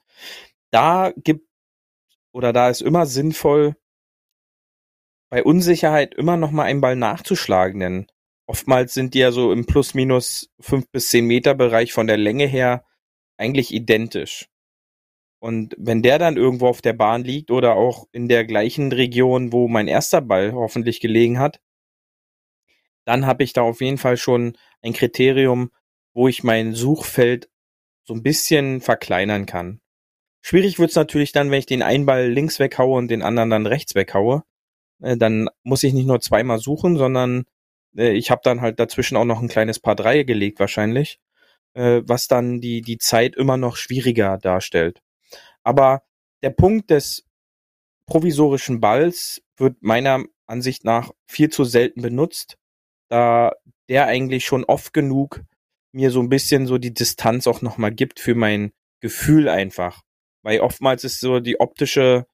Da 0.71 1.11
gibt 1.17 1.47
oder 2.31 2.53
da 2.53 2.69
ist 2.69 2.81
immer 2.81 3.05
sinnvoll, 3.05 3.75
bei 5.29 5.43
Unsicherheit 5.43 6.15
immer 6.15 6.37
noch 6.37 6.51
mal 6.51 6.63
einen 6.63 6.81
Ball 6.81 6.95
nachzuschlagen, 6.95 7.79
denn 7.79 8.07
oftmals 8.47 8.93
sind 8.93 9.13
die 9.13 9.19
ja 9.19 9.31
so 9.31 9.51
im 9.51 9.65
plus 9.65 9.93
minus 9.93 10.49
fünf 10.59 10.89
bis 10.91 11.09
zehn 11.09 11.25
Meter 11.25 11.53
Bereich 11.53 11.93
von 11.93 12.07
der 12.07 12.17
Länge 12.17 12.45
her 12.45 12.85
eigentlich 13.37 13.73
identisch. 13.73 14.49
Und 15.39 15.75
wenn 15.77 16.01
der 16.01 16.19
dann 16.19 16.37
irgendwo 16.37 16.67
auf 16.67 16.81
der 16.81 16.93
Bahn 16.93 17.23
liegt 17.23 17.51
oder 17.51 17.75
auch 17.75 18.07
in 18.11 18.27
der 18.27 18.45
gleichen 18.45 18.91
Region, 18.91 19.53
wo 19.53 19.67
mein 19.67 19.87
erster 19.87 20.21
Ball 20.21 20.53
hoffentlich 20.53 20.99
gelegen 20.99 21.39
hat, 21.39 21.61
dann 23.05 23.25
habe 23.25 23.43
ich 23.43 23.53
da 23.53 23.61
auf 23.61 23.81
jeden 23.81 23.97
Fall 23.97 24.17
schon 24.17 24.57
ein 24.81 24.93
Kriterium, 24.93 25.71
wo 26.13 26.27
ich 26.27 26.43
mein 26.43 26.73
Suchfeld 26.73 27.49
so 28.03 28.13
ein 28.13 28.23
bisschen 28.23 28.81
verkleinern 28.81 29.45
kann. 29.45 29.81
Schwierig 30.41 30.79
wird's 30.79 30.95
natürlich 30.95 31.31
dann, 31.31 31.51
wenn 31.51 31.59
ich 31.59 31.65
den 31.65 31.81
einen 31.83 32.05
Ball 32.05 32.29
links 32.29 32.59
weghaue 32.59 32.97
und 32.97 33.09
den 33.09 33.21
anderen 33.21 33.49
dann 33.49 33.65
rechts 33.65 33.95
weghaue. 33.95 34.43
Äh, 35.01 35.17
Dann 35.17 35.49
muss 35.63 35.83
ich 35.83 35.93
nicht 35.93 36.07
nur 36.07 36.21
zweimal 36.21 36.59
suchen, 36.59 36.97
sondern 36.97 37.45
äh, 37.97 38.11
ich 38.11 38.31
habe 38.31 38.41
dann 38.43 38.61
halt 38.61 38.79
dazwischen 38.79 39.17
auch 39.17 39.25
noch 39.25 39.41
ein 39.41 39.49
kleines 39.49 39.79
Paar 39.79 39.95
Dreie 39.95 40.25
gelegt 40.25 40.59
wahrscheinlich, 40.59 41.19
äh, 41.73 42.01
was 42.05 42.27
dann 42.27 42.61
die, 42.61 42.81
die 42.81 42.97
Zeit 42.97 43.35
immer 43.35 43.57
noch 43.57 43.75
schwieriger 43.75 44.37
darstellt. 44.37 45.01
Aber 45.63 46.03
der 46.41 46.51
Punkt 46.51 46.89
des 46.89 47.25
provisorischen 48.05 48.79
Balls 48.79 49.41
wird 49.57 49.81
meiner 49.81 50.23
Ansicht 50.47 50.83
nach 50.83 51.11
viel 51.27 51.49
zu 51.49 51.63
selten 51.63 52.01
benutzt, 52.01 52.57
da 53.09 53.53
der 53.89 54.05
eigentlich 54.05 54.45
schon 54.45 54.63
oft 54.65 54.93
genug 54.93 55.43
mir 55.91 56.11
so 56.11 56.19
ein 56.21 56.29
bisschen 56.29 56.67
so 56.67 56.77
die 56.77 56.93
Distanz 56.93 57.47
auch 57.47 57.61
nochmal 57.61 57.91
gibt 57.91 58.19
für 58.19 58.35
mein 58.35 58.71
Gefühl 58.99 59.49
einfach. 59.49 60.03
Weil 60.43 60.61
oftmals 60.61 61.03
ist 61.03 61.19
so 61.19 61.39
die 61.39 61.59
optische 61.59 62.27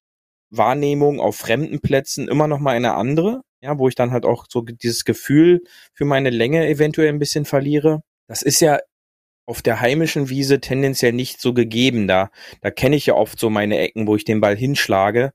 Wahrnehmung 0.50 1.20
auf 1.20 1.36
fremden 1.36 1.80
Plätzen 1.80 2.28
immer 2.28 2.46
noch 2.46 2.60
mal 2.60 2.76
eine 2.76 2.94
andere, 2.94 3.42
ja, 3.60 3.78
wo 3.78 3.88
ich 3.88 3.94
dann 3.94 4.12
halt 4.12 4.24
auch 4.24 4.46
so 4.48 4.60
dieses 4.60 5.04
Gefühl 5.04 5.62
für 5.94 6.04
meine 6.04 6.30
Länge 6.30 6.68
eventuell 6.68 7.08
ein 7.08 7.18
bisschen 7.18 7.44
verliere. 7.44 8.02
Das 8.28 8.42
ist 8.42 8.60
ja 8.60 8.78
auf 9.46 9.62
der 9.62 9.80
heimischen 9.80 10.28
Wiese 10.28 10.60
tendenziell 10.60 11.12
nicht 11.12 11.40
so 11.40 11.54
gegeben. 11.54 12.08
Da, 12.08 12.30
da 12.60 12.70
kenne 12.70 12.96
ich 12.96 13.06
ja 13.06 13.14
oft 13.14 13.38
so 13.38 13.48
meine 13.48 13.78
Ecken, 13.78 14.06
wo 14.06 14.16
ich 14.16 14.24
den 14.24 14.40
Ball 14.40 14.56
hinschlage. 14.56 15.32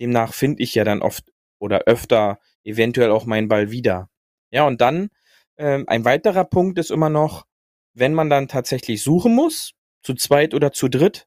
Demnach 0.00 0.34
finde 0.34 0.62
ich 0.62 0.74
ja 0.74 0.84
dann 0.84 1.00
oft 1.00 1.24
oder 1.58 1.82
öfter 1.86 2.38
eventuell 2.64 3.10
auch 3.10 3.24
meinen 3.24 3.48
Ball 3.48 3.70
wieder. 3.70 4.08
Ja, 4.50 4.66
und 4.66 4.80
dann 4.80 5.08
ähm, 5.56 5.84
ein 5.86 6.04
weiterer 6.04 6.44
Punkt 6.44 6.78
ist 6.78 6.90
immer 6.90 7.08
noch, 7.08 7.46
wenn 7.94 8.14
man 8.14 8.28
dann 8.28 8.48
tatsächlich 8.48 9.02
suchen 9.02 9.34
muss, 9.34 9.72
zu 10.02 10.14
zweit 10.14 10.54
oder 10.54 10.72
zu 10.72 10.88
dritt, 10.88 11.26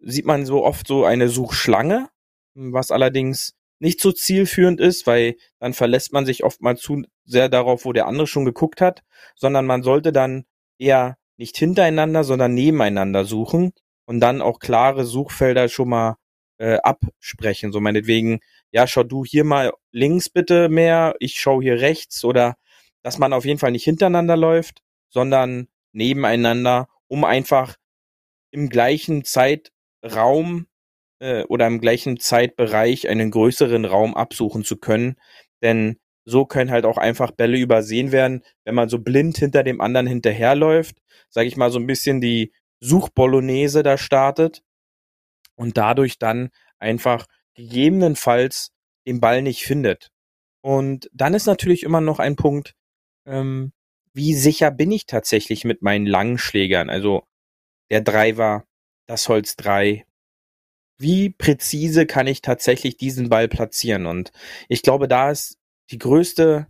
sieht 0.00 0.26
man 0.26 0.44
so 0.44 0.64
oft 0.64 0.86
so 0.86 1.04
eine 1.04 1.28
Suchschlange, 1.28 2.08
was 2.54 2.90
allerdings 2.90 3.54
nicht 3.78 4.00
so 4.00 4.12
zielführend 4.12 4.80
ist, 4.80 5.06
weil 5.06 5.36
dann 5.58 5.72
verlässt 5.72 6.12
man 6.12 6.26
sich 6.26 6.44
oft 6.44 6.60
mal 6.60 6.76
zu 6.76 7.02
sehr 7.24 7.48
darauf, 7.48 7.84
wo 7.84 7.92
der 7.92 8.06
andere 8.06 8.26
schon 8.26 8.44
geguckt 8.44 8.80
hat, 8.80 9.02
sondern 9.34 9.64
man 9.66 9.82
sollte 9.82 10.12
dann 10.12 10.44
eher 10.78 11.16
nicht 11.40 11.56
hintereinander, 11.56 12.22
sondern 12.22 12.52
nebeneinander 12.52 13.24
suchen 13.24 13.72
und 14.04 14.20
dann 14.20 14.42
auch 14.42 14.58
klare 14.58 15.04
Suchfelder 15.04 15.68
schon 15.70 15.88
mal 15.88 16.16
äh, 16.58 16.76
absprechen. 16.82 17.72
So 17.72 17.80
meinetwegen, 17.80 18.40
ja, 18.72 18.86
schau 18.86 19.04
du 19.04 19.24
hier 19.24 19.44
mal 19.44 19.72
links 19.90 20.28
bitte 20.28 20.68
mehr, 20.68 21.16
ich 21.18 21.40
schau 21.40 21.62
hier 21.62 21.80
rechts 21.80 22.24
oder 22.24 22.56
dass 23.02 23.16
man 23.16 23.32
auf 23.32 23.46
jeden 23.46 23.58
Fall 23.58 23.72
nicht 23.72 23.84
hintereinander 23.84 24.36
läuft, 24.36 24.82
sondern 25.08 25.68
nebeneinander, 25.92 26.88
um 27.08 27.24
einfach 27.24 27.76
im 28.50 28.68
gleichen 28.68 29.24
Zeitraum 29.24 30.66
äh, 31.20 31.44
oder 31.44 31.66
im 31.66 31.80
gleichen 31.80 32.20
Zeitbereich 32.20 33.08
einen 33.08 33.30
größeren 33.30 33.86
Raum 33.86 34.14
absuchen 34.14 34.62
zu 34.62 34.76
können. 34.76 35.16
Denn 35.62 35.98
so 36.24 36.44
können 36.44 36.70
halt 36.70 36.84
auch 36.84 36.98
einfach 36.98 37.30
Bälle 37.30 37.58
übersehen 37.58 38.12
werden, 38.12 38.42
wenn 38.64 38.74
man 38.74 38.88
so 38.88 38.98
blind 38.98 39.38
hinter 39.38 39.62
dem 39.62 39.80
anderen 39.80 40.06
hinterherläuft, 40.06 41.00
sage 41.28 41.48
ich 41.48 41.56
mal 41.56 41.70
so 41.70 41.78
ein 41.78 41.86
bisschen 41.86 42.20
die 42.20 42.52
Suchbolognese 42.80 43.82
da 43.82 43.98
startet 43.98 44.62
und 45.54 45.76
dadurch 45.76 46.18
dann 46.18 46.50
einfach 46.78 47.26
gegebenenfalls 47.54 48.72
den 49.06 49.20
Ball 49.20 49.42
nicht 49.42 49.64
findet. 49.64 50.10
Und 50.62 51.10
dann 51.12 51.34
ist 51.34 51.46
natürlich 51.46 51.82
immer 51.82 52.00
noch 52.00 52.18
ein 52.18 52.36
Punkt, 52.36 52.74
ähm, 53.26 53.72
wie 54.12 54.34
sicher 54.34 54.70
bin 54.70 54.90
ich 54.90 55.06
tatsächlich 55.06 55.64
mit 55.64 55.82
meinen 55.82 56.06
langen 56.06 56.38
Schlägern? 56.38 56.90
Also 56.90 57.22
der 57.90 58.00
Driver, 58.00 58.64
das 59.06 59.28
Holz 59.28 59.56
3. 59.56 60.04
Wie 60.98 61.30
präzise 61.30 62.06
kann 62.06 62.26
ich 62.26 62.42
tatsächlich 62.42 62.96
diesen 62.96 63.28
Ball 63.28 63.48
platzieren? 63.48 64.06
Und 64.06 64.32
ich 64.68 64.82
glaube, 64.82 65.08
da 65.08 65.30
ist 65.30 65.59
die 65.90 65.98
größte, 65.98 66.66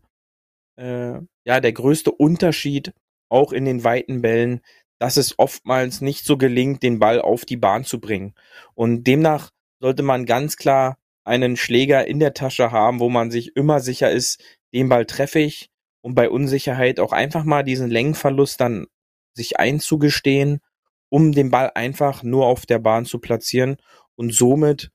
äh, 0.77 1.19
ja, 1.45 1.61
der 1.61 1.73
größte 1.73 2.11
Unterschied 2.13 2.93
auch 3.29 3.53
in 3.53 3.65
den 3.65 3.85
weiten 3.85 4.23
Bällen, 4.23 4.61
dass 4.99 5.17
es 5.17 5.39
oftmals 5.39 6.01
nicht 6.01 6.25
so 6.25 6.37
gelingt, 6.37 6.83
den 6.83 6.99
Ball 6.99 7.21
auf 7.21 7.45
die 7.45 7.57
Bahn 7.57 7.85
zu 7.85 8.01
bringen. 8.01 8.35
Und 8.75 9.05
demnach 9.05 9.51
sollte 9.81 10.03
man 10.03 10.27
ganz 10.27 10.57
klar 10.57 10.99
einen 11.25 11.57
Schläger 11.57 12.07
in 12.07 12.19
der 12.19 12.35
Tasche 12.35 12.71
haben, 12.71 13.01
wo 13.01 13.09
man 13.09 13.31
sich 13.31 13.57
immer 13.57 13.81
sicher 13.81 14.11
ist, 14.11 14.43
den 14.75 14.89
Ball 14.89 15.07
treffe 15.07 15.39
ich 15.39 15.71
und 16.03 16.15
bei 16.15 16.29
Unsicherheit 16.29 17.01
auch 17.01 17.13
einfach 17.13 17.45
mal 17.45 17.63
diesen 17.63 17.91
Längenverlust 17.91 18.61
dann 18.61 18.87
sich 19.35 19.59
einzugestehen, 19.59 20.61
um 21.09 21.33
den 21.33 21.51
Ball 21.51 21.73
einfach 21.75 22.23
nur 22.23 22.47
auf 22.47 22.67
der 22.67 22.79
Bahn 22.79 23.05
zu 23.05 23.19
platzieren 23.19 23.77
und 24.17 24.35
somit 24.35 24.91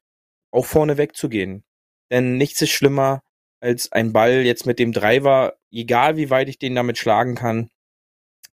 auch 0.51 0.65
vorne 0.65 0.97
wegzugehen. 0.97 1.63
Denn 2.11 2.37
nichts 2.37 2.61
ist 2.61 2.71
schlimmer, 2.71 3.21
als 3.65 3.91
ein 3.91 4.13
Ball 4.13 4.45
jetzt 4.45 4.67
mit 4.67 4.77
dem 4.77 4.91
Driver, 4.91 5.55
egal 5.71 6.17
wie 6.17 6.29
weit 6.29 6.49
ich 6.49 6.59
den 6.59 6.75
damit 6.75 6.99
schlagen 6.99 7.33
kann, 7.33 7.71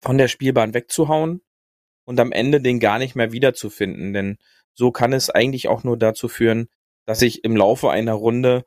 von 0.02 0.18
der 0.18 0.28
Spielbahn 0.28 0.74
wegzuhauen 0.74 1.42
und 2.06 2.20
am 2.20 2.34
Ende 2.34 2.60
den 2.60 2.82
gar 2.82 3.00
nicht 3.00 3.16
mehr 3.16 3.32
wiederzufinden. 3.32 4.12
Denn 4.12 4.38
so 4.74 4.92
kann 4.92 5.14
es 5.14 5.30
eigentlich 5.30 5.70
auch 5.70 5.86
nur 5.86 5.98
dazu 5.98 6.28
führen, 6.28 6.68
dass 7.06 7.22
ich 7.22 7.46
im 7.46 7.56
Laufe 7.56 7.90
einer 7.90 8.14
Runde 8.14 8.66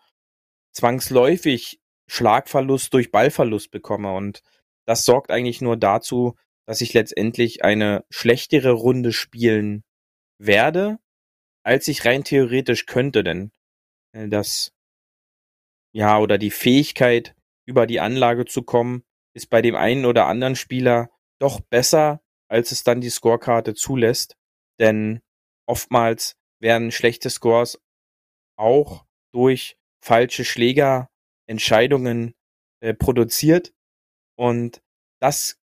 zwangsläufig 0.73 1.79
Schlagverlust 2.09 2.95
durch 2.95 3.13
Ballverlust 3.13 3.71
bekomme. 3.71 4.15
Und 4.15 4.43
das 4.87 5.05
sorgt 5.05 5.31
eigentlich 5.31 5.61
nur 5.61 5.77
dazu, 5.77 6.37
dass 6.67 6.81
ich 6.81 6.95
letztendlich 6.95 7.65
eine 7.65 8.05
schlechtere 8.09 8.71
Runde 8.71 9.13
spielen 9.13 9.85
werde, 10.39 10.99
als 11.65 11.87
ich 11.87 12.07
rein 12.07 12.25
theoretisch 12.25 12.87
könnte. 12.87 13.23
Denn 13.23 13.53
äh, 14.13 14.29
das, 14.29 14.73
ja, 15.93 16.19
oder 16.19 16.39
die 16.39 16.51
Fähigkeit, 16.51 17.35
über 17.67 17.87
die 17.87 18.01
Anlage 18.01 18.47
zu 18.47 18.63
kommen, 18.63 19.05
ist 19.35 19.49
bei 19.51 19.63
dem 19.63 19.77
einen 19.77 20.07
oder 20.07 20.27
anderen 20.27 20.57
Spieler 20.57 21.11
doch 21.39 21.61
besser, 21.61 22.21
als 22.49 22.73
es 22.73 22.83
dann 22.83 23.01
die 23.01 23.11
Scorekarte 23.11 23.75
zulässt. 23.75 24.37
Denn 24.79 25.21
oftmals 25.67 26.37
werden 26.61 26.91
schlechte 26.91 27.31
Scores 27.31 27.81
auch 28.57 29.05
durch 29.33 29.77
falsche 30.03 30.45
Schlägerentscheidungen 30.45 32.35
äh, 32.81 32.95
produziert. 32.95 33.73
Und 34.37 34.83
das 35.21 35.59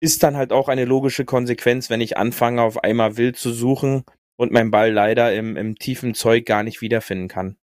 ist 0.00 0.22
dann 0.22 0.36
halt 0.36 0.52
auch 0.52 0.68
eine 0.68 0.84
logische 0.84 1.24
Konsequenz, 1.24 1.90
wenn 1.90 2.00
ich 2.00 2.16
anfange, 2.16 2.62
auf 2.62 2.82
einmal 2.82 3.16
wild 3.16 3.36
zu 3.36 3.52
suchen 3.52 4.04
und 4.36 4.52
mein 4.52 4.70
Ball 4.70 4.92
leider 4.92 5.34
im, 5.34 5.56
im 5.56 5.76
tiefen 5.76 6.14
Zeug 6.14 6.46
gar 6.46 6.62
nicht 6.62 6.80
wiederfinden 6.80 7.28
kann. 7.28 7.58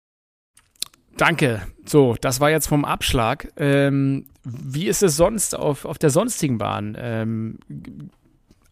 Danke. 1.17 1.63
So, 1.85 2.17
das 2.21 2.41
war 2.41 2.51
jetzt 2.51 2.67
vom 2.67 2.85
Abschlag. 2.85 3.53
Ähm, 3.57 4.27
wie 4.43 4.87
ist 4.87 5.03
es 5.03 5.17
sonst 5.17 5.57
auf, 5.57 5.85
auf 5.85 5.99
der 5.99 6.11
sonstigen 6.11 6.59
Bahn? 6.59 6.97
Ähm, 6.99 7.59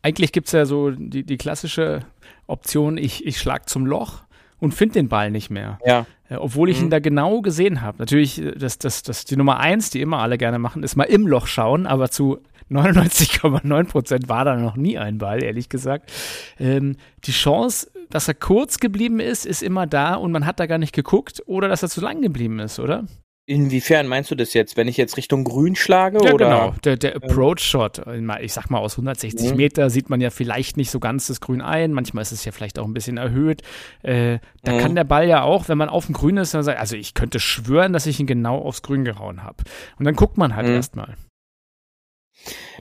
eigentlich 0.02 0.32
gibt 0.32 0.48
es 0.48 0.52
ja 0.52 0.66
so 0.66 0.90
die, 0.90 1.24
die 1.24 1.36
klassische 1.36 2.00
Option, 2.46 2.98
ich, 2.98 3.24
ich 3.24 3.38
schlag 3.38 3.68
zum 3.68 3.86
Loch 3.86 4.22
und 4.58 4.74
finde 4.74 4.94
den 4.94 5.08
Ball 5.08 5.30
nicht 5.30 5.50
mehr. 5.50 5.78
Ja. 5.84 6.06
Äh, 6.28 6.36
obwohl 6.36 6.68
ich 6.70 6.78
mhm. 6.78 6.86
ihn 6.86 6.90
da 6.90 6.98
genau 6.98 7.40
gesehen 7.40 7.80
habe. 7.82 7.98
Natürlich, 7.98 8.40
äh, 8.40 8.52
das, 8.52 8.78
das, 8.78 9.02
das, 9.02 9.24
die 9.24 9.36
Nummer 9.36 9.58
eins, 9.58 9.90
die 9.90 10.00
immer 10.00 10.18
alle 10.18 10.38
gerne 10.38 10.58
machen, 10.58 10.82
ist 10.82 10.96
mal 10.96 11.04
im 11.04 11.26
Loch 11.26 11.46
schauen, 11.46 11.86
aber 11.86 12.10
zu 12.10 12.40
99,9 12.72 13.84
Prozent 13.84 14.28
war 14.28 14.44
da 14.44 14.56
noch 14.56 14.76
nie 14.76 14.98
ein 14.98 15.18
Ball, 15.18 15.42
ehrlich 15.42 15.68
gesagt. 15.68 16.12
Ähm, 16.58 16.96
die 17.24 17.32
Chance, 17.32 17.90
dass 18.10 18.28
er 18.28 18.34
kurz 18.34 18.78
geblieben 18.78 19.20
ist, 19.20 19.46
ist 19.46 19.62
immer 19.62 19.86
da 19.86 20.14
und 20.14 20.32
man 20.32 20.46
hat 20.46 20.60
da 20.60 20.66
gar 20.66 20.78
nicht 20.78 20.94
geguckt 20.94 21.42
oder 21.46 21.68
dass 21.68 21.82
er 21.82 21.88
zu 21.88 22.00
lang 22.00 22.22
geblieben 22.22 22.58
ist, 22.58 22.78
oder? 22.78 23.06
Inwiefern 23.44 24.06
meinst 24.06 24.30
du 24.30 24.36
das 24.36 24.54
jetzt? 24.54 24.76
Wenn 24.76 24.86
ich 24.86 24.96
jetzt 24.96 25.16
Richtung 25.16 25.42
Grün 25.42 25.74
schlage? 25.74 26.24
Ja, 26.24 26.32
oder? 26.32 26.44
genau. 26.44 26.74
Der, 26.84 26.96
der 26.96 27.16
Approach-Shot, 27.16 28.02
ich 28.40 28.52
sag 28.52 28.70
mal, 28.70 28.78
aus 28.78 28.92
160 28.92 29.50
mhm. 29.50 29.56
Meter 29.56 29.90
sieht 29.90 30.10
man 30.10 30.20
ja 30.20 30.30
vielleicht 30.30 30.76
nicht 30.76 30.92
so 30.92 31.00
ganz 31.00 31.26
das 31.26 31.40
Grün 31.40 31.60
ein. 31.60 31.92
Manchmal 31.92 32.22
ist 32.22 32.30
es 32.30 32.44
ja 32.44 32.52
vielleicht 32.52 32.78
auch 32.78 32.86
ein 32.86 32.94
bisschen 32.94 33.16
erhöht. 33.16 33.62
Äh, 34.02 34.38
da 34.62 34.74
mhm. 34.74 34.78
kann 34.78 34.94
der 34.94 35.02
Ball 35.02 35.26
ja 35.26 35.42
auch, 35.42 35.68
wenn 35.68 35.76
man 35.76 35.88
auf 35.88 36.06
dem 36.06 36.14
Grün 36.14 36.36
ist, 36.36 36.54
also 36.54 36.96
ich 36.96 37.14
könnte 37.14 37.40
schwören, 37.40 37.92
dass 37.92 38.06
ich 38.06 38.20
ihn 38.20 38.28
genau 38.28 38.58
aufs 38.58 38.82
Grün 38.82 39.04
gehauen 39.04 39.42
habe. 39.42 39.64
Und 39.98 40.04
dann 40.04 40.14
guckt 40.14 40.38
man 40.38 40.54
halt 40.54 40.68
mhm. 40.68 40.74
erstmal. 40.74 41.16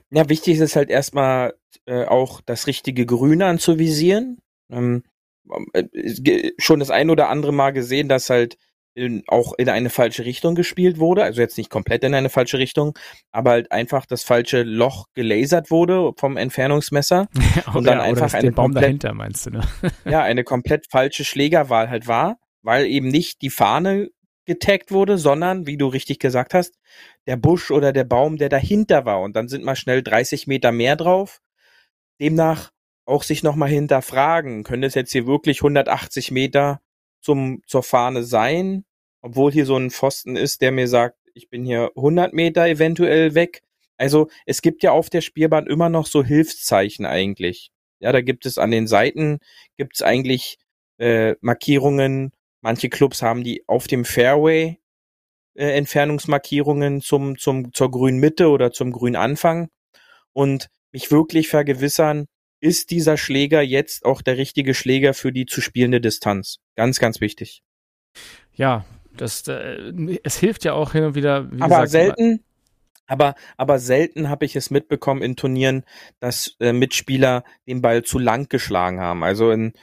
Ja, 0.09 0.29
wichtig 0.29 0.55
ist 0.55 0.61
es 0.61 0.75
halt 0.75 0.89
erstmal 0.89 1.53
äh, 1.85 2.05
auch 2.05 2.41
das 2.41 2.67
richtige 2.67 3.05
Grün 3.05 3.41
anzuvisieren. 3.41 4.39
Ähm, 4.69 5.03
äh, 5.73 6.51
schon 6.57 6.79
das 6.79 6.91
ein 6.91 7.09
oder 7.09 7.29
andere 7.29 7.51
Mal 7.51 7.71
gesehen, 7.71 8.09
dass 8.09 8.29
halt 8.29 8.57
in, 8.93 9.23
auch 9.27 9.53
in 9.57 9.69
eine 9.69 9.89
falsche 9.89 10.25
Richtung 10.25 10.55
gespielt 10.55 10.99
wurde, 10.99 11.23
also 11.23 11.41
jetzt 11.41 11.57
nicht 11.57 11.69
komplett 11.69 12.03
in 12.03 12.13
eine 12.13 12.29
falsche 12.29 12.57
Richtung, 12.57 12.97
aber 13.31 13.51
halt 13.51 13.71
einfach 13.71 14.05
das 14.05 14.23
falsche 14.23 14.63
Loch 14.63 15.05
gelasert 15.13 15.71
wurde 15.71 16.11
vom 16.17 16.35
Entfernungsmesser 16.35 17.27
ja, 17.65 17.73
und 17.73 17.85
dann 17.85 18.01
einfach 18.01 18.33
eine 18.33 18.51
Baum 18.51 18.65
komplett, 18.65 18.83
dahinter 18.83 19.13
meinst 19.13 19.45
du, 19.45 19.51
ne? 19.51 19.61
ja, 20.05 20.21
eine 20.23 20.43
komplett 20.43 20.87
falsche 20.89 21.23
Schlägerwahl 21.23 21.89
halt 21.89 22.07
war, 22.07 22.37
weil 22.61 22.85
eben 22.85 23.07
nicht 23.07 23.41
die 23.41 23.49
Fahne 23.49 24.09
getaggt 24.51 24.91
wurde, 24.91 25.17
sondern, 25.17 25.65
wie 25.65 25.77
du 25.77 25.87
richtig 25.87 26.19
gesagt 26.19 26.53
hast, 26.53 26.77
der 27.25 27.37
Busch 27.37 27.71
oder 27.71 27.93
der 27.93 28.03
Baum, 28.03 28.37
der 28.37 28.49
dahinter 28.49 29.05
war 29.05 29.21
und 29.21 29.35
dann 29.35 29.47
sind 29.47 29.63
mal 29.63 29.77
schnell 29.77 30.03
30 30.03 30.47
Meter 30.47 30.73
mehr 30.73 30.97
drauf. 30.97 31.41
Demnach 32.19 32.71
auch 33.05 33.23
sich 33.23 33.43
nochmal 33.43 33.69
hinterfragen, 33.69 34.63
können 34.63 34.83
es 34.83 34.93
jetzt 34.93 35.13
hier 35.13 35.25
wirklich 35.25 35.59
180 35.59 36.31
Meter 36.31 36.81
zum, 37.21 37.61
zur 37.65 37.81
Fahne 37.81 38.23
sein, 38.23 38.83
obwohl 39.21 39.51
hier 39.51 39.65
so 39.65 39.77
ein 39.77 39.89
Pfosten 39.89 40.35
ist, 40.35 40.61
der 40.61 40.71
mir 40.71 40.87
sagt, 40.87 41.17
ich 41.33 41.49
bin 41.49 41.63
hier 41.63 41.91
100 41.95 42.33
Meter 42.33 42.67
eventuell 42.67 43.35
weg. 43.35 43.61
Also 43.97 44.29
es 44.45 44.61
gibt 44.61 44.83
ja 44.83 44.91
auf 44.91 45.09
der 45.09 45.21
Spielbahn 45.21 45.67
immer 45.67 45.87
noch 45.87 46.07
so 46.07 46.23
Hilfszeichen 46.23 47.05
eigentlich. 47.05 47.71
Ja, 47.99 48.11
da 48.11 48.19
gibt 48.19 48.45
es 48.45 48.57
an 48.57 48.71
den 48.71 48.87
Seiten 48.87 49.39
gibt 49.77 49.95
es 49.95 50.01
eigentlich 50.01 50.57
äh, 50.97 51.35
Markierungen. 51.39 52.31
Manche 52.61 52.89
Clubs 52.89 53.21
haben 53.21 53.43
die 53.43 53.63
auf 53.67 53.87
dem 53.87 54.05
Fairway 54.05 54.79
äh, 55.55 55.77
Entfernungsmarkierungen 55.77 57.01
zum 57.01 57.37
zum 57.37 57.73
zur 57.73 57.91
grünen 57.91 58.19
Mitte 58.19 58.49
oder 58.49 58.71
zum 58.71 58.91
grünen 58.91 59.15
Anfang 59.15 59.69
und 60.33 60.69
mich 60.91 61.11
wirklich 61.11 61.47
vergewissern, 61.47 62.27
ist 62.59 62.91
dieser 62.91 63.17
Schläger 63.17 63.61
jetzt 63.61 64.05
auch 64.05 64.21
der 64.21 64.37
richtige 64.37 64.73
Schläger 64.73 65.13
für 65.13 65.31
die 65.31 65.45
zu 65.45 65.61
spielende 65.61 65.99
Distanz. 65.99 66.57
Ganz, 66.75 66.99
ganz 66.99 67.19
wichtig. 67.19 67.63
Ja, 68.53 68.85
das, 69.15 69.47
äh, 69.47 70.19
es 70.23 70.37
hilft 70.37 70.63
ja 70.63 70.73
auch 70.73 70.91
hin 70.91 71.03
und 71.03 71.15
wieder. 71.15 71.51
Wie 71.51 71.61
aber 71.61 71.81
gesagt, 71.81 71.89
selten, 71.89 72.43
aber, 73.07 73.35
aber 73.57 73.79
selten 73.79 74.29
habe 74.29 74.45
ich 74.45 74.55
es 74.55 74.69
mitbekommen 74.69 75.21
in 75.21 75.35
Turnieren, 75.35 75.83
dass 76.19 76.55
äh, 76.59 76.71
Mitspieler 76.71 77.43
den 77.67 77.81
Ball 77.81 78.03
zu 78.03 78.19
lang 78.19 78.47
geschlagen 78.47 78.99
haben. 78.99 79.23
Also 79.23 79.51
in, 79.51 79.73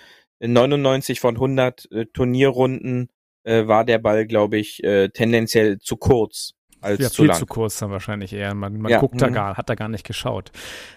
in 0.40 0.52
99 0.52 1.21
von 1.21 1.37
100 1.37 1.90
äh, 1.90 2.07
Turnierrunden 2.07 3.11
äh, 3.45 3.66
war 3.66 3.85
der 3.85 3.99
Ball, 3.99 4.26
glaube 4.26 4.59
ich, 4.59 4.83
äh, 4.85 5.09
tendenziell 5.09 5.78
zu 5.78 5.97
kurz 5.97 6.54
als 6.80 7.00
ja, 7.00 7.09
zu 7.09 7.23
viel 7.23 7.26
lang. 7.26 7.38
zu 7.38 7.47
kurz 7.47 7.78
dann 7.78 7.90
wahrscheinlich 7.90 8.33
eher. 8.33 8.54
Man, 8.54 8.78
man 8.78 8.90
ja. 8.90 9.00
guckt 9.00 9.21
da 9.21 9.28
mhm. 9.28 9.33
gar, 9.33 9.57
hat 9.57 9.68
da 9.68 9.75
gar 9.75 9.88
nicht 9.88 10.07
geschaut. 10.07 10.52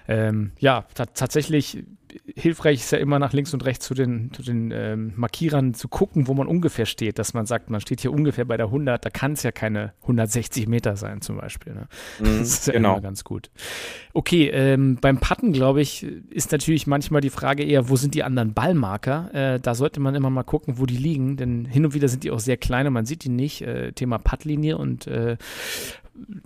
Ähm, 0.07 0.51
ja, 0.59 0.85
tatsächlich 0.93 1.83
hilfreich 2.35 2.79
ist 2.79 2.91
ja 2.91 2.97
immer 2.97 3.19
nach 3.19 3.33
links 3.33 3.53
und 3.53 3.65
rechts 3.65 3.85
zu 3.85 3.93
den, 3.93 4.31
zu 4.33 4.41
den 4.41 4.71
ähm, 4.71 5.13
Markierern 5.15 5.73
zu 5.73 5.87
gucken, 5.87 6.27
wo 6.27 6.33
man 6.33 6.47
ungefähr 6.47 6.85
steht, 6.85 7.19
dass 7.19 7.33
man 7.33 7.45
sagt, 7.45 7.69
man 7.69 7.81
steht 7.81 8.01
hier 8.01 8.11
ungefähr 8.11 8.45
bei 8.45 8.57
der 8.57 8.67
100, 8.67 9.03
da 9.03 9.09
kann 9.09 9.33
es 9.33 9.43
ja 9.43 9.51
keine 9.51 9.93
160 10.01 10.67
Meter 10.67 10.95
sein 10.95 11.21
zum 11.21 11.37
Beispiel. 11.37 11.73
Ne? 11.73 11.87
Mm, 12.19 12.39
das 12.39 12.49
ist 12.49 12.67
ja 12.67 12.73
genau. 12.73 12.93
immer 12.93 13.01
ganz 13.01 13.23
gut. 13.23 13.49
Okay, 14.13 14.49
ähm, 14.49 14.97
beim 14.99 15.19
Putten, 15.19 15.53
glaube 15.53 15.81
ich, 15.81 16.03
ist 16.29 16.51
natürlich 16.51 16.87
manchmal 16.87 17.21
die 17.21 17.29
Frage 17.29 17.63
eher, 17.63 17.89
wo 17.89 17.95
sind 17.95 18.15
die 18.15 18.23
anderen 18.23 18.53
Ballmarker? 18.53 19.29
Äh, 19.33 19.59
da 19.59 19.75
sollte 19.75 19.99
man 19.99 20.15
immer 20.15 20.29
mal 20.29 20.43
gucken, 20.43 20.77
wo 20.77 20.85
die 20.85 20.97
liegen, 20.97 21.37
denn 21.37 21.65
hin 21.65 21.85
und 21.85 21.93
wieder 21.93 22.07
sind 22.07 22.23
die 22.23 22.31
auch 22.31 22.39
sehr 22.39 22.57
klein 22.57 22.87
und 22.87 22.93
man 22.93 23.05
sieht 23.05 23.23
die 23.23 23.29
nicht. 23.29 23.61
Äh, 23.61 23.91
Thema 23.93 24.17
Puttlinie 24.17 24.77
und 24.77 25.07
äh, 25.07 25.37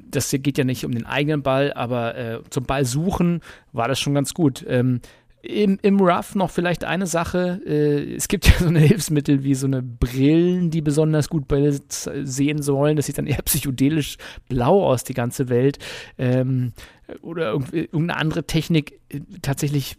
das 0.09 0.31
geht 0.31 0.57
ja 0.57 0.63
nicht 0.63 0.85
um 0.85 0.91
den 0.91 1.05
eigenen 1.05 1.41
Ball, 1.41 1.73
aber 1.73 2.15
äh, 2.15 2.39
zum 2.49 2.65
Ball 2.65 2.85
suchen 2.85 3.41
war 3.73 3.87
das 3.87 3.99
schon 3.99 4.13
ganz 4.13 4.33
gut. 4.33 4.65
Ähm, 4.67 5.01
im, 5.45 5.79
im 5.81 5.99
Rough 5.99 6.35
noch 6.35 6.49
vielleicht 6.49 6.83
eine 6.83 7.07
Sache. 7.07 7.61
Äh, 7.65 8.15
es 8.15 8.27
gibt 8.27 8.47
ja 8.47 8.53
so 8.57 8.67
eine 8.67 8.79
Hilfsmittel 8.81 9.43
wie 9.43 9.55
so 9.55 9.67
eine 9.67 9.81
Brillen, 9.81 10.71
die 10.71 10.81
besonders 10.81 11.29
gut 11.29 11.47
Bälle 11.47 11.79
sehen 11.89 12.61
sollen. 12.61 12.95
Das 12.95 13.05
sieht 13.05 13.17
dann 13.17 13.27
eher 13.27 13.41
psychedelisch 13.45 14.17
blau 14.49 14.85
aus, 14.85 15.03
die 15.03 15.13
ganze 15.13 15.49
Welt. 15.49 15.79
Ähm, 16.17 16.73
oder 17.21 17.53
irgendeine 17.71 18.17
andere 18.17 18.45
Technik. 18.45 18.99
Tatsächlich 19.43 19.95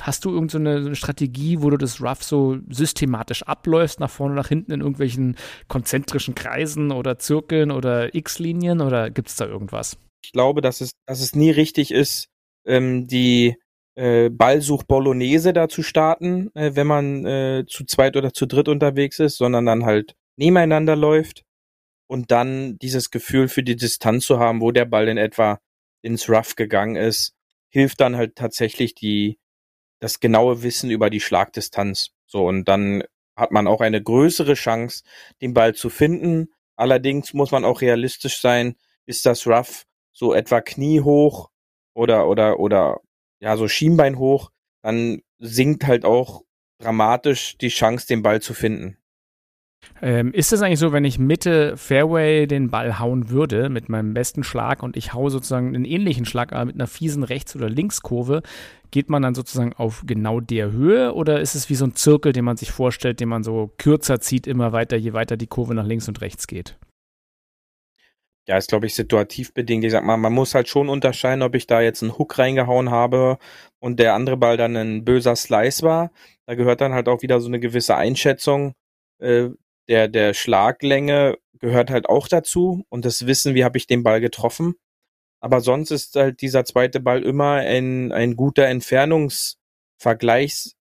hast 0.00 0.24
du 0.24 0.30
irgendeine 0.30 0.80
so 0.80 0.86
eine 0.86 0.96
Strategie, 0.96 1.60
wo 1.60 1.68
du 1.68 1.76
das 1.76 2.00
Rough 2.00 2.22
so 2.22 2.58
systematisch 2.70 3.42
abläufst, 3.42 4.00
nach 4.00 4.10
vorne, 4.10 4.34
nach 4.34 4.48
hinten 4.48 4.72
in 4.72 4.80
irgendwelchen 4.80 5.36
konzentrischen 5.68 6.34
Kreisen 6.34 6.92
oder 6.92 7.18
Zirkeln 7.18 7.70
oder 7.70 8.14
X-Linien 8.14 8.80
oder 8.80 9.10
gibt 9.10 9.28
es 9.28 9.36
da 9.36 9.46
irgendwas? 9.46 9.98
Ich 10.24 10.32
glaube, 10.32 10.62
dass 10.62 10.80
es, 10.80 10.92
dass 11.06 11.20
es 11.20 11.34
nie 11.34 11.50
richtig 11.50 11.90
ist, 11.92 12.28
ähm, 12.64 13.06
die 13.06 13.56
äh, 13.96 14.28
Ballsuch 14.30 14.84
Bolognese 14.84 15.52
da 15.52 15.68
zu 15.68 15.82
starten, 15.82 16.54
äh, 16.54 16.72
wenn 16.74 16.86
man 16.86 17.26
äh, 17.26 17.64
zu 17.66 17.84
zweit 17.84 18.16
oder 18.16 18.32
zu 18.32 18.46
dritt 18.46 18.68
unterwegs 18.68 19.18
ist, 19.18 19.38
sondern 19.38 19.66
dann 19.66 19.84
halt 19.84 20.14
nebeneinander 20.36 20.96
läuft 20.96 21.44
und 22.06 22.30
dann 22.30 22.78
dieses 22.78 23.10
Gefühl 23.10 23.48
für 23.48 23.62
die 23.62 23.76
Distanz 23.76 24.26
zu 24.26 24.38
haben, 24.38 24.60
wo 24.60 24.70
der 24.70 24.84
Ball 24.84 25.08
in 25.08 25.16
etwa 25.16 25.60
ins 26.02 26.28
Rough 26.28 26.56
gegangen 26.56 26.96
ist, 26.96 27.34
hilft 27.70 28.00
dann 28.00 28.16
halt 28.16 28.36
tatsächlich 28.36 28.94
die 28.94 29.38
das 29.98 30.20
genaue 30.20 30.62
Wissen 30.62 30.90
über 30.90 31.10
die 31.10 31.20
Schlagdistanz. 31.20 32.10
So 32.26 32.46
und 32.46 32.66
dann 32.66 33.02
hat 33.34 33.50
man 33.50 33.66
auch 33.66 33.80
eine 33.80 34.02
größere 34.02 34.54
Chance, 34.54 35.04
den 35.40 35.54
Ball 35.54 35.74
zu 35.74 35.90
finden. 35.90 36.52
Allerdings 36.76 37.34
muss 37.34 37.50
man 37.50 37.64
auch 37.64 37.80
realistisch 37.80 38.40
sein, 38.40 38.76
ist 39.06 39.26
das 39.26 39.46
Rough 39.46 39.84
so 40.12 40.34
etwa 40.34 40.60
kniehoch 40.60 41.50
oder 41.94 42.28
oder 42.28 42.58
oder 42.60 43.00
ja 43.40 43.56
so 43.56 43.68
Schienbein 43.68 44.18
hoch, 44.18 44.50
dann 44.82 45.22
sinkt 45.38 45.86
halt 45.86 46.04
auch 46.04 46.42
dramatisch 46.78 47.56
die 47.58 47.68
Chance, 47.68 48.06
den 48.06 48.22
Ball 48.22 48.40
zu 48.40 48.54
finden. 48.54 48.96
Ähm, 50.02 50.32
ist 50.32 50.52
es 50.52 50.62
eigentlich 50.62 50.78
so, 50.78 50.92
wenn 50.92 51.04
ich 51.04 51.18
Mitte 51.18 51.76
Fairway 51.76 52.46
den 52.46 52.70
Ball 52.70 52.98
hauen 52.98 53.30
würde 53.30 53.68
mit 53.68 53.88
meinem 53.88 54.14
besten 54.14 54.42
Schlag 54.42 54.82
und 54.82 54.96
ich 54.96 55.14
haue 55.14 55.30
sozusagen 55.30 55.74
einen 55.74 55.84
ähnlichen 55.84 56.24
Schlag, 56.24 56.52
aber 56.52 56.66
mit 56.66 56.74
einer 56.74 56.86
fiesen 56.86 57.22
Rechts- 57.22 57.56
oder 57.56 57.68
Linkskurve, 57.68 58.42
geht 58.90 59.10
man 59.10 59.22
dann 59.22 59.34
sozusagen 59.34 59.72
auf 59.72 60.02
genau 60.06 60.40
der 60.40 60.72
Höhe 60.72 61.14
oder 61.14 61.40
ist 61.40 61.54
es 61.54 61.70
wie 61.70 61.74
so 61.74 61.86
ein 61.86 61.94
Zirkel, 61.94 62.32
den 62.32 62.44
man 62.44 62.56
sich 62.56 62.72
vorstellt, 62.72 63.20
den 63.20 63.28
man 63.28 63.42
so 63.42 63.72
kürzer 63.78 64.20
zieht, 64.20 64.46
immer 64.46 64.72
weiter, 64.72 64.96
je 64.96 65.12
weiter 65.12 65.36
die 65.36 65.46
Kurve 65.46 65.74
nach 65.74 65.86
links 65.86 66.08
und 66.08 66.20
rechts 66.20 66.46
geht? 66.46 66.78
Ja, 68.48 68.56
ist, 68.56 68.68
glaube 68.68 68.86
ich, 68.86 68.94
situativ 68.94 69.52
bedingt. 69.54 69.84
Ich 69.84 69.92
sag 69.92 70.04
mal, 70.04 70.16
man 70.16 70.32
muss 70.32 70.54
halt 70.54 70.68
schon 70.68 70.88
unterscheiden, 70.88 71.42
ob 71.42 71.54
ich 71.56 71.66
da 71.66 71.80
jetzt 71.80 72.02
einen 72.02 72.16
Hook 72.16 72.38
reingehauen 72.38 72.90
habe 72.90 73.38
und 73.80 73.98
der 73.98 74.14
andere 74.14 74.36
Ball 74.36 74.56
dann 74.56 74.76
ein 74.76 75.04
böser 75.04 75.34
Slice 75.34 75.82
war. 75.82 76.12
Da 76.46 76.54
gehört 76.54 76.80
dann 76.80 76.94
halt 76.94 77.08
auch 77.08 77.22
wieder 77.22 77.40
so 77.40 77.48
eine 77.48 77.58
gewisse 77.58 77.96
Einschätzung 77.96 78.74
äh, 79.18 79.48
der, 79.88 80.08
der 80.08 80.34
Schlaglänge 80.34 81.38
gehört 81.58 81.90
halt 81.90 82.08
auch 82.08 82.28
dazu 82.28 82.84
und 82.88 83.04
das 83.04 83.26
Wissen, 83.26 83.54
wie 83.54 83.64
habe 83.64 83.78
ich 83.78 83.86
den 83.86 84.02
Ball 84.02 84.20
getroffen. 84.20 84.74
Aber 85.40 85.60
sonst 85.60 85.90
ist 85.90 86.16
halt 86.16 86.40
dieser 86.40 86.64
zweite 86.64 87.00
Ball 87.00 87.22
immer 87.22 87.54
ein, 87.54 88.12
ein 88.12 88.36
guter 88.36 88.66
Entfernungsvergleichs, 88.66 90.76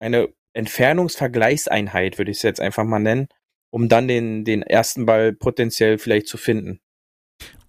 eine 0.00 0.28
Entfernungsvergleichseinheit, 0.54 2.18
würde 2.18 2.30
ich 2.30 2.38
es 2.38 2.42
jetzt 2.42 2.60
einfach 2.60 2.84
mal 2.84 2.98
nennen, 2.98 3.28
um 3.70 3.88
dann 3.88 4.08
den, 4.08 4.44
den 4.44 4.62
ersten 4.62 5.06
Ball 5.06 5.32
potenziell 5.32 5.98
vielleicht 5.98 6.26
zu 6.26 6.36
finden. 6.36 6.81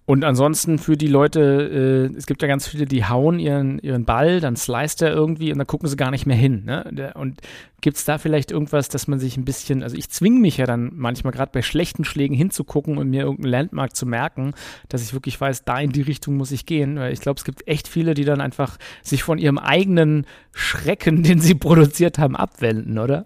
Und 0.06 0.22
ansonsten 0.22 0.78
für 0.78 0.98
die 0.98 1.06
Leute, 1.06 2.10
äh, 2.12 2.16
es 2.16 2.26
gibt 2.26 2.42
ja 2.42 2.48
ganz 2.48 2.68
viele, 2.68 2.84
die 2.84 3.06
hauen 3.06 3.38
ihren, 3.38 3.78
ihren 3.78 4.04
Ball, 4.04 4.40
dann 4.40 4.54
sliced 4.54 5.00
er 5.00 5.14
irgendwie 5.14 5.50
und 5.50 5.56
dann 5.56 5.66
gucken 5.66 5.88
sie 5.88 5.96
gar 5.96 6.10
nicht 6.10 6.26
mehr 6.26 6.36
hin. 6.36 6.64
Ne? 6.66 7.12
Und 7.14 7.40
gibt 7.80 7.96
es 7.96 8.04
da 8.04 8.18
vielleicht 8.18 8.50
irgendwas, 8.50 8.90
dass 8.90 9.08
man 9.08 9.18
sich 9.18 9.38
ein 9.38 9.46
bisschen, 9.46 9.82
also 9.82 9.96
ich 9.96 10.10
zwinge 10.10 10.40
mich 10.40 10.58
ja 10.58 10.66
dann 10.66 10.90
manchmal 10.94 11.32
gerade 11.32 11.52
bei 11.52 11.62
schlechten 11.62 12.04
Schlägen 12.04 12.36
hinzugucken 12.36 12.98
und 12.98 13.08
mir 13.08 13.22
irgendeinen 13.22 13.50
Landmark 13.50 13.96
zu 13.96 14.04
merken, 14.04 14.52
dass 14.90 15.02
ich 15.02 15.14
wirklich 15.14 15.40
weiß, 15.40 15.64
da 15.64 15.80
in 15.80 15.92
die 15.92 16.02
Richtung 16.02 16.36
muss 16.36 16.52
ich 16.52 16.66
gehen. 16.66 16.96
Weil 16.98 17.14
ich 17.14 17.20
glaube, 17.20 17.38
es 17.38 17.44
gibt 17.44 17.66
echt 17.66 17.88
viele, 17.88 18.12
die 18.12 18.24
dann 18.26 18.42
einfach 18.42 18.76
sich 19.02 19.22
von 19.22 19.38
ihrem 19.38 19.58
eigenen 19.58 20.26
Schrecken, 20.52 21.22
den 21.22 21.40
sie 21.40 21.54
produziert 21.54 22.18
haben, 22.18 22.36
abwenden, 22.36 22.98
oder? 22.98 23.24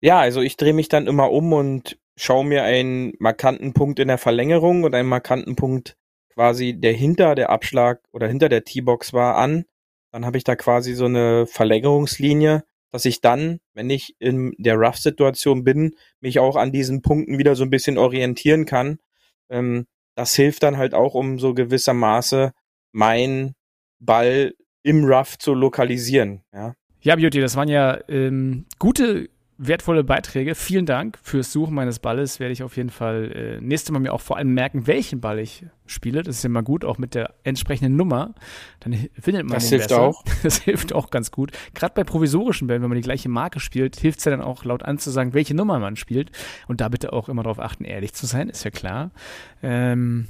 Ja, 0.00 0.18
also 0.18 0.40
ich 0.40 0.56
drehe 0.56 0.74
mich 0.74 0.88
dann 0.88 1.06
immer 1.06 1.30
um 1.30 1.52
und 1.52 1.96
schaue 2.16 2.44
mir 2.44 2.64
einen 2.64 3.12
markanten 3.18 3.72
Punkt 3.72 3.98
in 3.98 4.08
der 4.08 4.18
Verlängerung 4.18 4.84
und 4.84 4.94
einen 4.94 5.08
markanten 5.08 5.56
Punkt 5.56 5.96
quasi, 6.32 6.74
der 6.78 6.92
hinter 6.92 7.34
der 7.34 7.50
Abschlag 7.50 8.00
oder 8.12 8.28
hinter 8.28 8.48
der 8.48 8.64
T-Box 8.64 9.12
war, 9.12 9.36
an. 9.36 9.64
Dann 10.12 10.24
habe 10.24 10.38
ich 10.38 10.44
da 10.44 10.56
quasi 10.56 10.94
so 10.94 11.06
eine 11.06 11.46
Verlängerungslinie, 11.46 12.64
dass 12.92 13.04
ich 13.04 13.20
dann, 13.20 13.60
wenn 13.74 13.90
ich 13.90 14.14
in 14.18 14.54
der 14.58 14.76
Rough-Situation 14.76 15.64
bin, 15.64 15.94
mich 16.20 16.38
auch 16.38 16.56
an 16.56 16.72
diesen 16.72 17.02
Punkten 17.02 17.38
wieder 17.38 17.54
so 17.54 17.64
ein 17.64 17.70
bisschen 17.70 17.98
orientieren 17.98 18.64
kann. 18.64 18.98
Ähm, 19.50 19.86
das 20.14 20.34
hilft 20.34 20.62
dann 20.62 20.78
halt 20.78 20.94
auch, 20.94 21.14
um 21.14 21.38
so 21.38 21.52
gewissermaße 21.52 22.52
mein 22.92 23.54
Ball 23.98 24.54
im 24.82 25.04
Rough 25.04 25.38
zu 25.38 25.52
lokalisieren. 25.52 26.42
Ja, 26.52 26.74
ja 27.00 27.16
Beauty, 27.16 27.40
das 27.40 27.56
waren 27.56 27.68
ja 27.68 27.98
ähm, 28.08 28.66
gute 28.78 29.28
wertvolle 29.58 30.04
Beiträge. 30.04 30.54
Vielen 30.54 30.86
Dank 30.86 31.18
fürs 31.22 31.52
Suchen 31.52 31.74
meines 31.74 31.98
Balles. 31.98 32.40
Werde 32.40 32.52
ich 32.52 32.62
auf 32.62 32.76
jeden 32.76 32.90
Fall 32.90 33.32
äh, 33.32 33.60
nächstes 33.60 33.90
Mal 33.90 34.00
mir 34.00 34.12
auch 34.12 34.20
vor 34.20 34.36
allem 34.36 34.52
merken, 34.52 34.86
welchen 34.86 35.20
Ball 35.20 35.38
ich 35.38 35.64
spiele. 35.86 36.22
Das 36.22 36.36
ist 36.36 36.42
ja 36.42 36.50
mal 36.50 36.62
gut, 36.62 36.84
auch 36.84 36.98
mit 36.98 37.14
der 37.14 37.34
entsprechenden 37.44 37.96
Nummer. 37.96 38.34
Dann 38.80 38.92
findet 39.18 39.44
man 39.44 39.54
das 39.54 39.64
den 39.64 39.78
hilft 39.78 39.88
besser. 39.88 40.02
auch. 40.02 40.22
Das 40.42 40.58
hilft 40.58 40.92
auch 40.92 41.10
ganz 41.10 41.30
gut. 41.30 41.52
Gerade 41.74 41.94
bei 41.94 42.04
provisorischen 42.04 42.68
Bällen, 42.68 42.82
wenn 42.82 42.90
man 42.90 42.96
die 42.96 43.02
gleiche 43.02 43.28
Marke 43.28 43.60
spielt, 43.60 43.96
hilft 43.96 44.18
es 44.18 44.24
ja 44.26 44.30
dann 44.30 44.42
auch 44.42 44.64
laut 44.64 44.82
anzusagen, 44.82 45.34
welche 45.34 45.54
Nummer 45.54 45.78
man 45.78 45.96
spielt. 45.96 46.30
Und 46.68 46.80
da 46.80 46.88
bitte 46.88 47.12
auch 47.12 47.28
immer 47.28 47.42
darauf 47.42 47.58
achten, 47.58 47.84
ehrlich 47.84 48.12
zu 48.12 48.26
sein, 48.26 48.48
ist 48.48 48.64
ja 48.64 48.70
klar. 48.70 49.10
Ähm, 49.62 50.28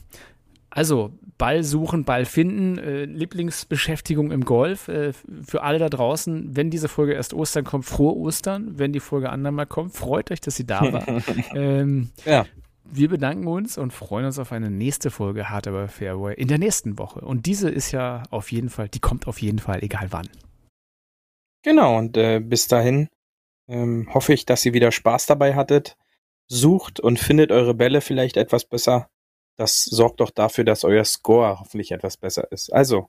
also, 0.77 1.11
Ball 1.39 1.65
suchen, 1.65 2.05
Ball 2.05 2.27
finden, 2.27 2.77
äh, 2.77 3.07
Lieblingsbeschäftigung 3.07 4.31
im 4.31 4.45
Golf. 4.45 4.89
Äh, 4.89 5.15
für 5.15 5.63
alle 5.63 5.79
da 5.79 5.89
draußen, 5.89 6.55
wenn 6.55 6.69
diese 6.69 6.89
Folge 6.89 7.15
erst 7.15 7.33
Ostern 7.33 7.65
kommt, 7.65 7.87
frohe 7.87 8.15
Ostern. 8.15 8.79
Wenn 8.79 8.93
die 8.93 9.01
Folge 9.01 9.31
andermal 9.31 9.65
kommt, 9.65 9.95
freut 9.95 10.31
euch, 10.31 10.43
dass 10.43 10.57
sie 10.57 10.67
da 10.67 10.93
war. 10.93 11.07
ähm, 11.55 12.11
ja. 12.27 12.45
Wir 12.85 13.09
bedanken 13.09 13.47
uns 13.47 13.79
und 13.79 13.95
freuen 13.95 14.27
uns 14.27 14.39
auf 14.39 14.53
eine 14.53 14.71
nächste 14.71 15.11
Folge 15.11 15.49
Hard 15.49 15.67
Aber 15.67 15.89
Fairway 15.89 16.35
in 16.35 16.49
der 16.49 16.59
nächsten 16.59 16.99
Woche. 16.99 17.21
Und 17.21 17.47
diese 17.47 17.71
ist 17.71 17.93
ja 17.93 18.25
auf 18.29 18.53
jeden 18.53 18.69
Fall, 18.69 18.91
die 18.91 19.01
kommt 19.01 19.27
auf 19.29 19.41
jeden 19.41 19.61
Fall, 19.61 19.83
egal 19.83 20.09
wann. 20.11 20.29
Genau, 21.63 21.97
und 21.97 22.19
äh, 22.19 22.39
bis 22.39 22.69
dahin 22.69 23.09
ähm, 23.67 24.11
hoffe 24.13 24.35
ich, 24.35 24.45
dass 24.45 24.67
ihr 24.67 24.75
wieder 24.75 24.93
Spaß 24.93 25.25
dabei 25.25 25.55
hattet. 25.55 25.97
Sucht 26.49 27.01
und 27.01 27.19
findet 27.19 27.51
eure 27.51 27.73
Bälle 27.73 28.03
vielleicht 28.03 28.37
etwas 28.37 28.67
besser 28.67 29.09
das 29.57 29.85
sorgt 29.85 30.21
doch 30.21 30.31
dafür, 30.31 30.65
dass 30.65 30.85
euer 30.85 31.05
Score 31.05 31.59
hoffentlich 31.61 31.93
etwas 31.93 32.17
besser 32.17 32.51
ist. 32.53 32.73
Also, 32.73 33.09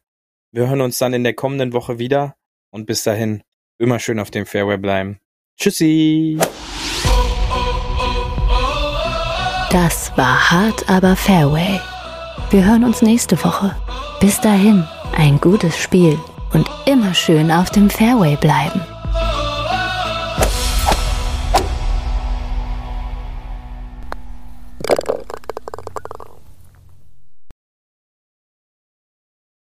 wir 0.51 0.67
hören 0.67 0.81
uns 0.81 0.97
dann 0.97 1.13
in 1.13 1.23
der 1.23 1.33
kommenden 1.33 1.73
Woche 1.73 1.99
wieder 1.99 2.35
und 2.71 2.85
bis 2.85 3.03
dahin 3.03 3.43
immer 3.77 3.99
schön 3.99 4.19
auf 4.19 4.31
dem 4.31 4.45
Fairway 4.45 4.77
bleiben. 4.77 5.19
Tschüssi! 5.57 6.39
Das 9.69 10.15
war 10.17 10.49
hart, 10.49 10.89
aber 10.89 11.15
Fairway. 11.15 11.79
Wir 12.49 12.65
hören 12.65 12.85
uns 12.85 13.01
nächste 13.01 13.43
Woche. 13.43 13.75
Bis 14.21 14.39
dahin, 14.39 14.87
ein 15.15 15.39
gutes 15.41 15.77
Spiel 15.77 16.17
und 16.53 16.69
immer 16.85 17.13
schön 17.13 17.51
auf 17.51 17.69
dem 17.69 17.89
Fairway 17.89 18.37
bleiben. 18.37 18.81